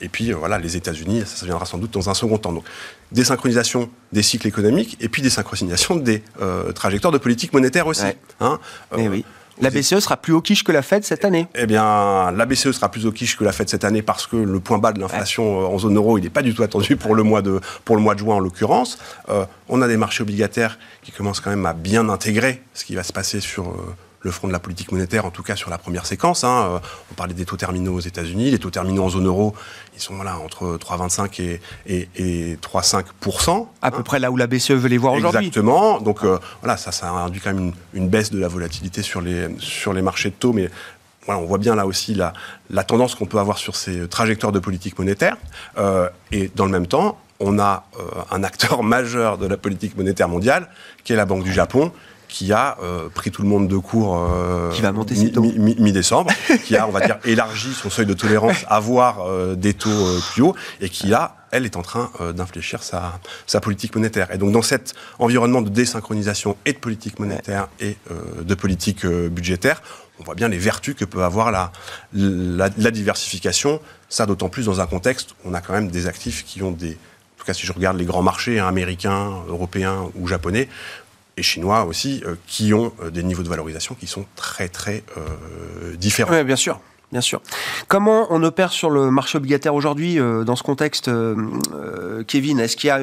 et 0.00 0.08
puis, 0.08 0.32
voilà, 0.32 0.58
les 0.58 0.76
États-Unis, 0.76 1.24
ça, 1.26 1.44
viendra 1.46 1.66
sans 1.66 1.78
doute 1.78 1.90
dans 1.90 2.08
un 2.08 2.14
second 2.14 2.38
temps. 2.38 2.52
Donc, 2.52 2.64
désynchronisation 3.12 3.90
des 4.12 4.22
cycles 4.22 4.46
économiques 4.46 4.96
et 5.00 5.08
puis 5.08 5.22
désynchronisation 5.22 5.96
des 5.96 6.22
trajectoires 6.74 7.12
de 7.12 7.18
politique 7.18 7.52
monétaire 7.52 7.86
aussi. 7.86 8.06
Hein 8.40 8.58
eh 8.96 9.08
oui. 9.08 9.24
La 9.60 9.70
BCE 9.70 10.00
sera 10.00 10.16
plus 10.16 10.34
au 10.34 10.42
quiche 10.42 10.64
que 10.64 10.72
la 10.72 10.82
Fed 10.82 11.04
cette 11.04 11.24
année 11.24 11.46
Eh 11.54 11.66
bien, 11.66 12.30
la 12.32 12.46
BCE 12.46 12.72
sera 12.72 12.90
plus 12.90 13.06
au 13.06 13.12
quiche 13.12 13.36
que 13.36 13.44
la 13.44 13.52
Fed 13.52 13.68
cette 13.68 13.84
année 13.84 14.02
parce 14.02 14.26
que 14.26 14.36
le 14.36 14.60
point 14.60 14.78
bas 14.78 14.92
de 14.92 15.00
l'inflation 15.00 15.62
euh, 15.62 15.66
en 15.66 15.78
zone 15.78 15.96
euro, 15.96 16.18
il 16.18 16.24
n'est 16.24 16.30
pas 16.30 16.42
du 16.42 16.54
tout 16.54 16.62
attendu 16.62 16.96
pour 16.96 17.14
le 17.14 17.22
mois 17.22 17.42
de, 17.42 17.60
pour 17.84 17.96
le 17.96 18.02
mois 18.02 18.14
de 18.14 18.20
juin 18.20 18.36
en 18.36 18.40
l'occurrence. 18.40 18.98
Euh, 19.28 19.46
on 19.68 19.80
a 19.80 19.88
des 19.88 19.96
marchés 19.96 20.22
obligataires 20.22 20.78
qui 21.02 21.12
commencent 21.12 21.40
quand 21.40 21.50
même 21.50 21.66
à 21.66 21.72
bien 21.72 22.08
intégrer 22.08 22.62
ce 22.74 22.84
qui 22.84 22.94
va 22.94 23.02
se 23.02 23.12
passer 23.12 23.40
sur 23.40 23.68
euh, 23.68 23.96
le 24.26 24.32
front 24.32 24.48
de 24.48 24.52
la 24.52 24.58
politique 24.58 24.90
monétaire, 24.90 25.24
en 25.24 25.30
tout 25.30 25.44
cas 25.44 25.54
sur 25.54 25.70
la 25.70 25.78
première 25.78 26.04
séquence. 26.04 26.42
Hein. 26.42 26.68
Euh, 26.68 26.78
on 27.12 27.14
parlait 27.14 27.32
des 27.32 27.44
taux 27.44 27.56
terminaux 27.56 27.94
aux 27.94 28.00
États-Unis. 28.00 28.50
Les 28.50 28.58
taux 28.58 28.70
terminaux 28.70 29.04
en 29.04 29.08
zone 29.08 29.26
euro, 29.26 29.54
ils 29.94 30.02
sont 30.02 30.16
voilà, 30.16 30.36
entre 30.38 30.76
3,25 30.76 31.40
et, 31.40 31.60
et, 31.86 32.08
et 32.16 32.56
3,5% 32.56 33.68
À 33.82 33.90
peu 33.92 34.02
près 34.02 34.18
là 34.18 34.32
où 34.32 34.36
la 34.36 34.48
BCE 34.48 34.72
veut 34.72 34.88
les 34.88 34.98
voir 34.98 35.14
aujourd'hui. 35.14 35.46
Exactement. 35.46 36.00
Donc 36.00 36.24
euh, 36.24 36.38
voilà, 36.60 36.76
ça, 36.76 36.90
ça 36.90 37.08
induit 37.08 37.40
quand 37.40 37.54
même 37.54 37.72
une, 37.94 38.08
baisse 38.08 38.30
de 38.30 38.40
la 38.40 38.48
volatilité 38.48 39.02
sur 39.02 39.20
les, 39.20 39.48
sur 39.60 39.92
les 39.92 40.02
marchés 40.02 40.30
de 40.30 40.34
taux. 40.34 40.52
Mais 40.52 40.70
voilà, 41.24 41.40
on 41.40 41.46
voit 41.46 41.58
bien 41.58 41.76
là 41.76 41.86
aussi 41.86 42.14
la, 42.14 42.32
la 42.68 42.82
tendance 42.82 43.14
qu'on 43.14 43.26
peut 43.26 43.38
avoir 43.38 43.58
sur 43.58 43.76
ces 43.76 44.08
trajectoires 44.08 44.52
de 44.52 44.58
politique 44.58 44.98
monétaire. 44.98 45.36
Euh, 45.78 46.08
et 46.32 46.50
dans 46.56 46.66
le 46.66 46.72
même 46.72 46.88
temps, 46.88 47.16
on 47.38 47.60
a 47.60 47.84
un 48.32 48.42
acteur 48.42 48.82
majeur 48.96 49.38
de 49.38 49.46
la 49.46 49.56
politique 49.56 49.96
monétaire 49.96 50.28
mondiale, 50.28 50.68
qui 51.04 51.12
est 51.12 51.16
la 51.16 51.26
Banque 51.26 51.44
du 51.44 51.52
Japon, 51.52 51.92
qui 52.36 52.52
a 52.52 52.76
euh, 52.82 53.08
pris 53.08 53.30
tout 53.30 53.40
le 53.40 53.48
monde 53.48 53.66
de 53.66 53.78
court 53.78 54.18
euh, 54.18 54.70
qui 54.70 54.82
va 54.82 54.92
monter 54.92 55.14
mi-décembre, 55.14 56.30
qui 56.64 56.76
a, 56.76 56.86
on 56.86 56.90
va 56.90 57.00
dire, 57.00 57.18
élargi 57.24 57.72
son 57.72 57.88
seuil 57.88 58.04
de 58.04 58.12
tolérance 58.12 58.66
à 58.68 58.78
voir 58.78 59.22
euh, 59.22 59.54
des 59.54 59.72
taux 59.72 60.18
plus 60.32 60.42
hauts 60.42 60.54
et 60.82 60.90
qui 60.90 61.14
a, 61.14 61.36
elle, 61.50 61.64
est 61.64 61.76
en 61.76 61.82
train 61.82 62.10
d'infléchir 62.34 62.82
sa, 62.82 63.18
sa 63.46 63.60
politique 63.60 63.94
monétaire. 63.94 64.30
Et 64.32 64.36
donc, 64.36 64.52
dans 64.52 64.60
cet 64.60 64.92
environnement 65.18 65.62
de 65.62 65.70
désynchronisation 65.70 66.58
et 66.66 66.74
de 66.74 66.78
politique 66.78 67.18
monétaire 67.18 67.68
et 67.80 67.96
de 68.42 68.54
politique 68.54 69.06
budgétaire, 69.06 69.80
on 70.20 70.24
voit 70.24 70.34
bien 70.34 70.48
les 70.48 70.58
vertus 70.58 70.94
que 70.94 71.06
peut 71.06 71.22
avoir 71.22 71.50
la, 71.50 71.72
la, 72.12 72.68
la 72.76 72.90
diversification. 72.90 73.80
Ça, 74.10 74.26
d'autant 74.26 74.50
plus 74.50 74.66
dans 74.66 74.80
un 74.82 74.86
contexte 74.86 75.30
où 75.30 75.50
on 75.50 75.54
a 75.54 75.62
quand 75.62 75.72
même 75.72 75.90
des 75.90 76.06
actifs 76.06 76.44
qui 76.44 76.62
ont 76.62 76.72
des 76.72 76.90
en 77.36 77.38
tout 77.38 77.46
cas 77.46 77.54
si 77.54 77.66
je 77.66 77.72
regarde 77.72 77.96
les 77.96 78.06
grands 78.06 78.22
marchés 78.22 78.58
hein, 78.58 78.66
américains, 78.66 79.30
européens 79.48 80.10
ou 80.16 80.26
japonais, 80.26 80.68
et 81.36 81.42
chinois 81.42 81.84
aussi, 81.84 82.22
euh, 82.26 82.34
qui 82.46 82.72
ont 82.72 82.92
euh, 83.02 83.10
des 83.10 83.22
niveaux 83.22 83.42
de 83.42 83.48
valorisation 83.48 83.94
qui 83.94 84.06
sont 84.06 84.24
très 84.36 84.68
très 84.68 85.02
euh, 85.16 85.96
différents. 85.96 86.32
Oui, 86.32 86.44
bien 86.44 86.56
sûr. 86.56 86.80
Bien 87.12 87.20
sûr. 87.20 87.40
Comment 87.86 88.26
on 88.30 88.42
opère 88.42 88.72
sur 88.72 88.90
le 88.90 89.12
marché 89.12 89.38
obligataire 89.38 89.76
aujourd'hui 89.76 90.16
dans 90.16 90.56
ce 90.56 90.64
contexte, 90.64 91.08
Kevin? 92.26 92.58
Est-ce 92.58 92.76
qu'il 92.76 92.88
y 92.88 92.90
a 92.90 92.98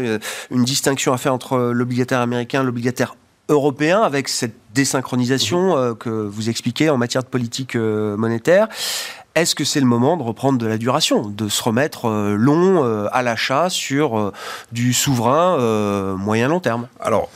une 0.51 0.65
distinction 0.65 1.13
à 1.13 1.17
faire 1.17 1.33
entre 1.33 1.71
l'obligataire 1.73 2.19
américain, 2.19 2.63
l'obligataire 2.63 3.15
européen 3.47 4.01
avec 4.01 4.27
cette 4.27 4.55
désynchronisation 4.73 5.77
euh, 5.77 5.93
que 5.93 6.09
vous 6.09 6.49
expliquez 6.49 6.89
en 6.89 6.97
matière 6.97 7.23
de 7.23 7.29
politique 7.29 7.75
monétaire? 7.75 8.67
Est-ce 9.35 9.55
que 9.55 9.63
c'est 9.63 9.79
le 9.79 9.87
moment 9.87 10.15
de 10.15 10.21
reprendre 10.21 10.59
de 10.59 10.67
la 10.67 10.77
duration, 10.77 11.27
de 11.27 11.49
se 11.49 11.63
remettre 11.63 12.05
euh, 12.05 12.35
long 12.35 12.85
euh, 12.85 13.07
à 13.11 13.23
l'achat 13.23 13.67
sur 13.71 14.19
euh, 14.19 14.31
du 14.71 14.93
souverain 14.93 15.57
moyen-long 16.17 16.59
terme? 16.59 16.87
Alors, 16.99 17.29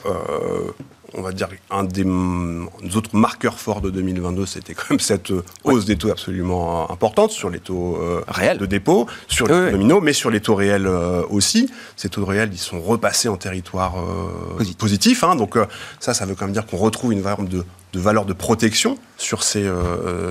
on 1.13 1.21
va 1.21 1.31
dire 1.31 1.47
un 1.69 1.83
des 1.83 2.03
mm, 2.03 2.69
autres 2.95 3.15
marqueurs 3.15 3.59
forts 3.59 3.81
de 3.81 3.89
2022, 3.89 4.45
c'était 4.45 4.73
quand 4.73 4.89
même 4.91 4.99
cette 4.99 5.31
euh, 5.31 5.43
hausse 5.63 5.85
des 5.85 5.95
taux 5.97 6.11
absolument 6.11 6.83
euh, 6.89 6.93
importante 6.93 7.31
sur 7.31 7.49
les 7.49 7.59
taux 7.59 7.97
euh, 8.01 8.21
Réels. 8.27 8.57
de 8.57 8.65
dépôt, 8.65 9.07
sur 9.27 9.47
les 9.47 9.53
Oui, 9.53 9.59
taux 9.59 9.65
oui. 9.67 9.71
nominaux, 9.71 10.01
mais 10.01 10.13
sur 10.13 10.29
les 10.29 10.41
taux 10.41 10.55
réels 10.55 10.85
euh, 10.87 11.23
aussi. 11.29 11.69
Ces 11.95 12.09
taux 12.09 12.25
réels, 12.25 12.49
ils 12.51 12.57
sont 12.57 12.81
repassés 12.81 13.29
en 13.29 13.37
territoire 13.37 13.95
euh, 13.99 14.57
Positif. 14.57 14.77
positif. 14.77 15.23
hein. 15.23 15.35
donc 15.35 15.57
ça, 15.99 16.13
ça 16.13 16.25
veut 16.25 16.35
quand 16.35 16.45
même 16.45 16.53
dire 16.53 16.65
qu'on 16.65 16.77
retrouve 16.77 17.13
une 17.13 17.23
forme 17.23 17.47
de, 17.47 17.63
de 17.93 17.99
valeur 17.99 18.25
de 18.25 18.33
protection 18.33 18.97
sur 19.17 19.43
ces, 19.43 19.69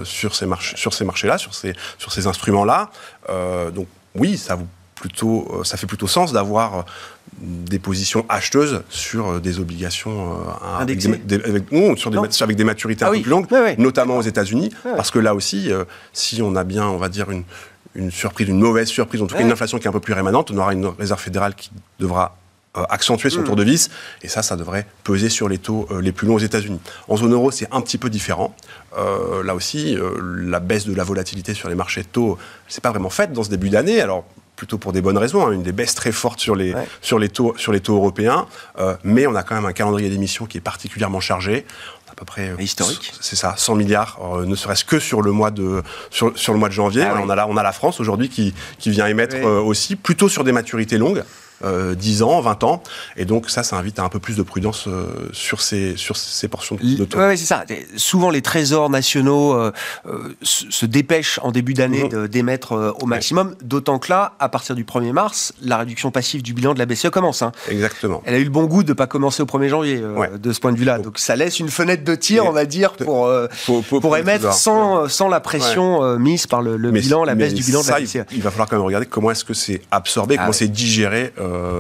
sur 0.04 0.34
ces, 0.34 0.46
marchés, 0.46 0.76
sur 0.76 0.92
ces 0.94 1.04
marchés-là, 1.04 1.38
sur 1.38 1.54
ces, 1.54 1.74
sur 1.98 2.12
ces 2.12 2.26
instruments-là. 2.26 2.90
Donc 3.74 3.86
oui, 4.14 4.36
ça 4.38 4.54
vous 4.54 4.66
plutôt, 5.00 5.46
euh, 5.60 5.64
ça 5.64 5.76
fait 5.76 5.86
plutôt 5.86 6.06
sens 6.08 6.32
d'avoir 6.32 6.78
euh, 6.78 6.82
des 7.42 7.78
positions 7.78 8.24
acheteuses 8.28 8.82
sur 8.88 9.28
euh, 9.28 9.40
des 9.40 9.60
obligations 9.60 10.32
euh, 10.32 10.78
avec, 10.80 10.98
des, 10.98 11.16
des- 11.18 11.44
avec- 11.44 11.70
non, 11.70 11.94
sur 11.96 12.10
des, 12.10 12.16
Non. 12.16 12.22
mat- 12.22 12.42
avec 12.42 12.56
des 12.56 12.64
maturités 12.64 13.04
Ah 13.04 13.08
un 13.08 13.10
oui. 13.12 13.18
peu 13.18 13.22
plus 13.24 13.30
longues, 13.30 13.46
notamment 13.78 14.16
aux 14.16 14.22
États-Unis, 14.22 14.70
parce 14.96 15.10
que 15.10 15.18
là 15.18 15.34
aussi, 15.34 15.70
euh, 15.70 15.84
si 16.12 16.40
on 16.42 16.56
a 16.56 16.64
bien, 16.64 16.86
on 16.86 16.96
va 16.96 17.08
dire 17.08 17.30
une, 17.30 17.44
une 17.94 18.10
surprise, 18.10 18.48
une 18.48 18.58
mauvaise 18.58 18.88
surprise, 18.88 19.22
en 19.22 19.26
tout 19.26 19.36
cas 19.36 19.42
une 19.42 19.52
inflation 19.52 19.78
qui 19.78 19.84
est 19.84 19.88
un 19.88 19.92
peu 19.92 20.00
plus 20.00 20.14
rémanente, 20.14 20.50
on 20.50 20.58
aura 20.58 20.72
une 20.72 20.86
réserve 20.86 21.20
fédérale 21.20 21.54
qui 21.54 21.70
devra 22.00 22.36
euh, 22.78 22.82
accentuer 22.88 23.28
Mm. 23.28 23.32
son 23.32 23.42
tour 23.42 23.56
de 23.56 23.62
vis, 23.64 23.90
et 24.22 24.28
ça, 24.28 24.42
ça 24.42 24.56
devrait 24.56 24.86
peser 25.04 25.28
sur 25.28 25.48
les 25.48 25.58
taux 25.58 25.88
les 26.00 26.12
plus 26.12 26.26
longs 26.26 26.34
aux 26.36 26.38
États-Unis. 26.38 26.80
En 27.08 27.16
zone 27.18 27.32
euro, 27.34 27.50
c'est 27.50 27.68
un 27.70 27.80
petit 27.82 27.98
peu 27.98 28.08
différent. 28.10 28.54
Là 29.44 29.54
aussi, 29.54 29.96
la 30.24 30.58
baisse 30.60 30.86
de 30.86 30.94
la 30.94 31.04
volatilité 31.04 31.52
sur 31.52 31.68
les 31.68 31.74
marchés 31.74 32.02
de 32.02 32.06
taux, 32.08 32.38
c'est 32.66 32.82
pas 32.82 32.90
vraiment 32.90 33.10
faite 33.10 33.32
dans 33.34 33.42
ce 33.44 33.50
début 33.50 33.68
d'année. 33.68 34.00
Alors 34.00 34.24
plutôt 34.56 34.78
pour 34.78 34.92
des 34.92 35.02
bonnes 35.02 35.18
raisons, 35.18 35.46
hein, 35.46 35.52
une 35.52 35.62
des 35.62 35.72
baisses 35.72 35.94
très 35.94 36.12
fortes 36.12 36.40
sur 36.40 36.56
les, 36.56 36.74
Ouais. 36.74 36.88
sur 37.02 37.18
les, 37.18 37.28
taux, 37.28 37.54
sur 37.58 37.72
les 37.72 37.80
taux 37.80 37.94
européens, 37.96 38.46
euh, 38.78 38.96
mais 39.04 39.26
on 39.26 39.34
a 39.34 39.42
quand 39.42 39.54
même 39.54 39.66
un 39.66 39.72
calendrier 39.72 40.08
d'émissions 40.08 40.46
qui 40.46 40.58
est 40.58 40.62
particulièrement 40.62 41.20
chargé. 41.20 41.66
On 42.06 42.08
a 42.08 42.12
à 42.12 42.14
peu 42.14 42.24
près 42.24 42.48
euh, 42.50 42.56
Historique. 42.58 43.12
c'est 43.20 43.36
ça, 43.36 43.54
100 43.56 43.74
milliards, 43.76 44.18
euh, 44.22 44.46
ne 44.46 44.54
serait-ce 44.54 44.84
que 44.84 44.98
sur 44.98 45.20
le 45.22 45.30
mois 45.30 45.50
de 45.50 45.82
sur, 46.10 46.36
sur 46.38 46.52
le 46.54 46.58
mois 46.58 46.68
de 46.68 46.74
janvier. 46.74 47.02
Ah 47.02 47.20
on 47.22 47.28
a 47.28 47.36
la, 47.36 47.46
on 47.46 47.56
a 47.56 47.62
la 47.62 47.72
France 47.72 48.00
aujourd'hui 48.00 48.28
qui, 48.30 48.54
qui 48.78 48.90
vient 48.90 49.06
émettre 49.06 49.36
Oui. 49.36 49.44
euh, 49.44 49.60
aussi 49.60 49.94
plutôt 49.94 50.28
sur 50.28 50.42
des 50.42 50.52
maturités 50.52 50.96
longues. 50.98 51.22
Euh, 51.64 51.94
10 51.94 52.22
ans, 52.22 52.40
20 52.40 52.64
ans, 52.64 52.82
et 53.16 53.24
donc 53.24 53.48
ça, 53.50 53.62
ça 53.62 53.76
invite 53.76 53.98
à 53.98 54.04
un 54.04 54.08
peu 54.08 54.18
plus 54.18 54.36
de 54.36 54.42
prudence 54.42 54.86
euh, 54.88 55.06
sur 55.32 55.60
ces 55.60 55.96
sur 55.96 56.16
ces 56.16 56.48
portions 56.48 56.76
de 56.80 57.04
taux. 57.04 57.18
Ouais, 57.18 57.36
c'est 57.36 57.46
ça. 57.46 57.64
Souvent, 57.96 58.30
les 58.30 58.42
trésors 58.42 58.90
nationaux 58.90 59.54
euh, 59.54 59.72
euh, 60.06 60.34
se 60.42 60.86
dépêchent 60.86 61.40
en 61.42 61.50
début 61.52 61.74
d'année 61.74 62.04
Mhm. 62.12 62.28
d'émettre 62.28 62.94
au 63.00 63.06
maximum. 63.06 63.54
D'autant 63.62 63.98
que 63.98 64.10
là, 64.10 64.34
à 64.38 64.48
partir 64.48 64.74
du 64.74 64.84
1er 64.84 65.12
mars, 65.12 65.52
la 65.62 65.78
réduction 65.78 66.10
passive 66.10 66.42
du 66.42 66.52
bilan 66.54 66.74
de 66.74 66.78
la 66.78 66.86
BCE 66.86 67.10
commence. 67.10 67.42
hein. 67.42 67.52
Exactement. 67.70 68.22
Elle 68.26 68.34
a 68.34 68.38
eu 68.38 68.44
le 68.44 68.50
bon 68.50 68.64
goût 68.64 68.82
de 68.82 68.90
ne 68.90 68.94
pas 68.94 69.06
commencer 69.06 69.42
au 69.42 69.46
1er 69.46 69.68
janvier 69.68 70.04
Ouais. 70.04 70.30
de 70.38 70.52
ce 70.52 70.60
point 70.60 70.72
de 70.72 70.78
vue-là. 70.78 70.98
Donc 70.98 71.18
ça 71.18 71.36
laisse 71.36 71.58
une 71.60 71.68
fenêtre 71.68 72.04
de 72.04 72.14
tir, 72.14 72.44
on 72.46 72.52
va 72.52 72.64
dire, 72.66 72.92
pour, 72.92 73.30
pour 74.00 74.16
émettre 74.16 74.52
sans, 74.52 75.08
sans 75.08 75.28
la 75.28 75.40
pression 75.40 76.18
mise 76.18 76.46
par 76.46 76.62
le, 76.62 76.76
le 76.76 76.92
Mais- 76.92 77.00
bilan, 77.00 77.24
la 77.24 77.34
baisse 77.34 77.54
du 77.54 77.62
bilan 77.62 77.82
de 77.82 77.88
la 77.88 78.00
BCE. 78.00 78.14
il, 78.30 78.36
il 78.38 78.42
va 78.42 78.50
falloir 78.50 78.68
quand 78.68 78.76
même 78.76 78.84
regarder 78.84 79.06
comment 79.06 79.30
est-ce 79.30 79.44
que 79.44 79.54
c'est 79.54 79.80
absorbé, 79.90 80.36
Ah 80.38 80.42
comment 80.42 80.52
c'est 80.52 80.68
digéré 80.68 81.32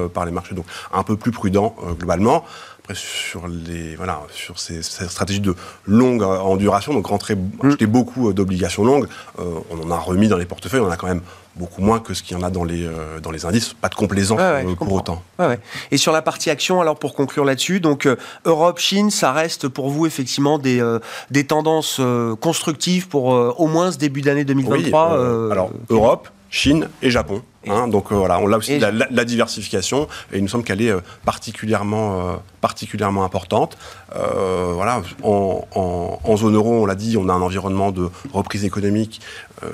par 0.08 0.24
les 0.26 0.32
marchés. 0.32 0.54
Donc 0.54 0.66
un 0.92 1.02
peu 1.02 1.16
plus 1.16 1.32
prudent 1.32 1.74
euh, 1.86 1.92
globalement. 1.92 2.44
Après 2.82 2.94
sur 2.94 3.48
les 3.48 3.96
voilà 3.96 4.20
sur 4.30 4.60
ces, 4.60 4.80
ces 4.82 5.08
stratégies 5.08 5.40
de 5.40 5.56
longue 5.86 6.22
euh, 6.22 6.38
en 6.38 6.56
duration, 6.56 6.94
donc 6.94 7.06
rentrer 7.08 7.34
Mm. 7.36 7.68
acheter 7.68 7.86
beaucoup 7.86 8.28
euh, 8.28 8.32
d'obligations 8.32 8.84
longues, 8.84 9.08
euh, 9.38 9.42
on 9.70 9.82
en 9.86 9.90
a 9.90 9.98
remis 9.98 10.28
dans 10.28 10.36
les 10.38 10.44
portefeuilles, 10.46 10.80
on 10.80 10.86
en 10.86 10.90
a 10.90 10.96
quand 10.96 11.08
même 11.08 11.22
beaucoup 11.56 11.80
moins 11.80 12.00
que 12.00 12.12
ce 12.14 12.22
qu'il 12.22 12.36
y 12.36 12.40
en 12.40 12.44
a 12.44 12.50
dans 12.50 12.64
les 12.64 12.84
euh, 12.86 13.18
dans 13.20 13.30
les 13.32 13.44
indices. 13.44 13.72
Pas 13.74 13.88
de 13.88 13.94
complaisance 13.96 14.38
ouais, 14.38 14.64
euh, 14.64 14.74
pour 14.76 14.92
autant. 14.92 15.22
Ouais. 15.38 15.58
Et 15.90 15.96
sur 15.96 16.12
la 16.12 16.22
partie 16.22 16.50
action, 16.50 16.80
alors 16.80 16.96
pour 16.98 17.14
conclure 17.14 17.44
là-dessus, 17.44 17.80
donc 17.80 18.06
euh, 18.06 18.16
Europe, 18.44 18.78
Chine, 18.78 19.10
ça 19.10 19.32
reste 19.32 19.66
pour 19.68 19.88
vous 19.90 20.06
effectivement 20.06 20.58
des, 20.58 20.80
euh, 20.80 20.98
des 21.30 21.44
tendances 21.46 21.96
euh, 21.98 22.36
constructives 22.36 23.08
pour 23.08 23.34
euh, 23.34 23.52
au 23.58 23.66
moins 23.66 23.90
ce 23.90 23.98
début 23.98 24.20
d'année 24.20 24.44
2023 24.44 24.78
Oui, 25.08 25.14
euh, 25.16 25.48
euh, 25.48 25.50
alors 25.50 25.70
Europe, 25.90 26.28
Chine 26.50 26.88
et 27.02 27.10
Japon. 27.10 27.42
Hein, 27.68 27.88
donc 27.88 28.12
euh, 28.12 28.14
voilà, 28.16 28.38
on 28.40 28.52
a 28.52 28.56
aussi 28.56 28.74
et 28.74 28.78
la, 28.78 28.90
la- 28.90 29.08
la 29.10 29.24
diversification 29.24 30.08
et 30.32 30.36
il 30.38 30.42
nous 30.42 30.48
semble 30.48 30.64
qu'elle 30.64 30.82
est 30.82 30.90
euh, 30.90 31.00
particulièrement, 31.24 32.28
euh, 32.28 32.36
particulièrement 32.60 33.24
importante. 33.24 33.76
Euh, 34.14 34.72
voilà, 34.74 35.02
en, 35.22 35.64
en- 35.74 36.18
en 36.22 36.36
zone 36.36 36.54
euro, 36.54 36.82
on 36.82 36.86
l'a 36.86 36.94
dit, 36.94 37.16
on 37.16 37.28
a 37.28 37.32
un 37.32 37.42
environnement 37.42 37.90
de 37.92 38.08
reprise 38.32 38.64
économique, 38.64 39.20
euh, 39.62 39.68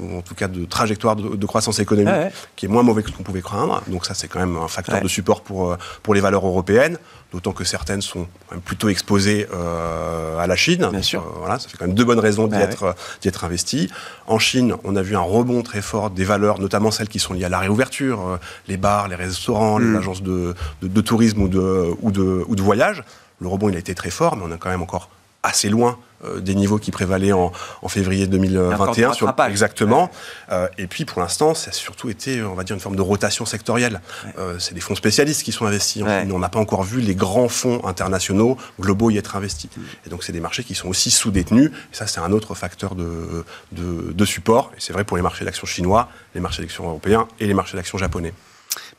ou 0.00 0.18
en 0.18 0.22
tout 0.22 0.34
cas 0.34 0.48
de 0.48 0.64
trajectoire 0.64 1.16
de, 1.16 1.36
de 1.36 1.46
croissance 1.46 1.78
économique 1.78 2.12
Ouais, 2.12 2.24
ouais. 2.24 2.32
qui 2.56 2.66
est 2.66 2.68
moins 2.68 2.82
mauvais 2.82 3.02
que 3.02 3.10
ce 3.10 3.16
qu'on 3.16 3.22
pouvait 3.22 3.40
craindre. 3.42 3.82
Donc 3.88 4.04
ça, 4.06 4.14
c'est 4.14 4.28
quand 4.28 4.40
même 4.40 4.56
un 4.56 4.68
facteur 4.68 4.96
Ouais. 4.96 5.00
de 5.02 5.08
support 5.08 5.42
pour, 5.42 5.72
euh, 5.72 5.76
pour 6.02 6.14
les 6.14 6.20
valeurs 6.20 6.46
européennes, 6.46 6.98
d'autant 7.32 7.52
que 7.52 7.62
certaines 7.64 8.00
sont 8.02 8.26
plutôt 8.64 8.88
exposées 8.88 9.46
euh, 9.52 10.38
à 10.38 10.46
la 10.46 10.56
Chine. 10.56 10.88
Bien 10.90 11.02
sûr. 11.02 11.22
euh, 11.22 11.38
voilà, 11.38 11.58
ça 11.58 11.68
fait 11.68 11.76
quand 11.76 11.86
même 11.86 11.94
deux 11.94 12.04
bonnes 12.04 12.18
raisons 12.18 12.46
d'y 12.46 12.56
Ouais, 12.56 12.62
être, 12.62 12.82
euh, 12.84 12.92
d'y 13.20 13.28
être 13.28 13.44
investi. 13.44 13.90
En 14.26 14.38
Chine, 14.38 14.74
on 14.84 14.96
a 14.96 15.02
vu 15.02 15.14
un 15.16 15.20
rebond 15.20 15.62
très 15.62 15.82
fort 15.82 16.10
des 16.10 16.24
valeurs, 16.24 16.58
notamment 16.60 16.90
celles 16.90 17.08
qui 17.08 17.18
sont 17.18 17.34
liées 17.34 17.44
à 17.44 17.48
la 17.48 17.58
réouverture, 17.58 18.20
euh, 18.26 18.36
les 18.66 18.76
bars, 18.76 19.08
les 19.08 19.14
restaurants, 19.16 19.78
Mm. 19.78 19.92
les 19.92 19.98
agences 19.98 20.22
de, 20.22 20.54
de- 20.82 20.88
de 20.88 21.00
tourisme 21.00 21.42
ou 21.42 21.48
de, 21.48 21.90
ou, 22.00 22.10
de, 22.10 22.44
ou 22.48 22.56
de 22.56 22.62
voyage. 22.62 23.04
Le 23.40 23.46
rebond, 23.48 23.68
il 23.68 23.76
a 23.76 23.78
été 23.78 23.94
très 23.94 24.10
fort, 24.10 24.36
mais 24.36 24.42
on 24.46 24.52
est 24.52 24.58
quand 24.58 24.70
même 24.70 24.82
encore 24.82 25.10
assez 25.44 25.68
loin 25.68 25.90
euh, 25.90 25.94
des 26.40 26.54
niveaux 26.54 26.78
qui 26.78 26.90
prévalaient 26.90 27.32
en, 27.32 27.52
en 27.82 27.88
février 27.88 28.24
Encore 28.26 28.30
du 28.30 28.38
2021. 28.38 29.12
sur- 29.12 29.26
exactement. 29.48 30.10
Euh, 30.50 30.66
et 30.78 30.86
puis, 30.86 31.04
pour 31.04 31.20
l'instant, 31.20 31.54
ça 31.54 31.70
a 31.70 31.72
surtout 31.72 32.10
été, 32.10 32.42
on 32.42 32.54
va 32.54 32.64
dire, 32.64 32.74
une 32.74 32.80
forme 32.80 32.96
de 32.96 33.02
rotation 33.02 33.44
sectorielle. 33.46 34.00
Euh, 34.38 34.58
c'est 34.58 34.74
des 34.74 34.80
fonds 34.80 34.94
spécialistes 34.94 35.42
qui 35.42 35.52
sont 35.52 35.66
investis 35.66 36.02
Ouais. 36.02 36.26
On 36.32 36.38
n'a 36.38 36.48
pas 36.48 36.58
encore 36.58 36.82
vu 36.82 37.00
les 37.00 37.14
grands 37.14 37.48
fonds 37.48 37.84
internationaux 37.86 38.56
globaux 38.80 39.10
y 39.10 39.18
être 39.18 39.36
investis. 39.36 39.70
Et 40.06 40.10
donc, 40.10 40.22
c'est 40.24 40.32
des 40.32 40.40
marchés 40.40 40.64
qui 40.64 40.74
sont 40.74 40.88
aussi 40.88 41.10
sous-détenus. 41.10 41.70
Et 41.92 41.96
ça, 41.96 42.06
c'est 42.06 42.20
un 42.20 42.32
autre 42.32 42.54
facteur 42.54 42.94
de, 42.94 43.44
de, 43.72 44.12
de 44.12 44.24
support. 44.24 44.70
Et 44.76 44.80
c'est 44.80 44.92
vrai 44.92 45.04
pour 45.04 45.16
les 45.16 45.22
marchés 45.22 45.44
d'actions 45.44 45.66
chinois, 45.66 46.08
les 46.34 46.40
marchés 46.40 46.62
d'actions 46.62 46.84
européens 46.88 47.28
et 47.40 47.46
les 47.46 47.54
marchés 47.54 47.76
d'actions 47.76 47.98
japonais. 47.98 48.32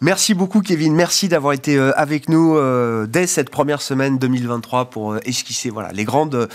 Merci 0.02 0.34
beaucoup 0.34 0.62
Kevin, 0.62 0.96
merci 0.96 1.28
d'avoir 1.28 1.54
été 1.54 1.78
euh, 1.78 1.92
avec 2.00 2.30
nous 2.30 2.56
euh, 2.56 3.06
dès 3.06 3.28
cette 3.28 3.50
première 3.50 3.82
semaine 3.82 4.18
2023 4.18 4.86
pour 4.86 5.14
euh, 5.14 5.20
esquisser 5.26 5.70
voilà, 5.70 5.92
les, 5.92 6.06
grandes, 6.06 6.48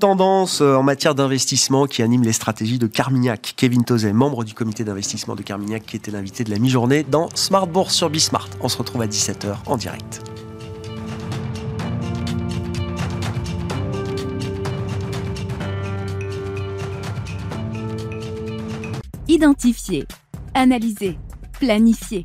tendances 0.00 0.60
en 0.60 0.82
matière 0.82 1.14
d'investissement 1.14 1.86
qui 1.86 2.02
animent 2.02 2.24
les 2.24 2.32
stratégies 2.32 2.78
de 2.78 2.88
Carmignac. 2.88 3.54
Kevin 3.56 3.84
Tozet, 3.84 4.12
membre 4.12 4.42
du 4.42 4.54
comité 4.54 4.82
d'investissement 4.82 5.36
de 5.36 5.42
Carmignac 5.42 5.86
qui 5.86 5.96
était 5.96 6.10
l'invité 6.10 6.42
de 6.42 6.50
la 6.50 6.58
mi-journée 6.58 7.04
dans 7.04 7.28
Smart 7.34 7.66
Bourse 7.66 7.94
sur 7.94 8.10
Bismart. 8.10 8.48
On 8.60 8.68
se 8.68 8.78
retrouve 8.78 9.02
à 9.02 9.06
17h 9.06 9.54
en 9.66 9.76
direct. 9.76 10.22
Identifier, 19.28 20.06
analyser, 20.54 21.18
planifier, 21.58 22.24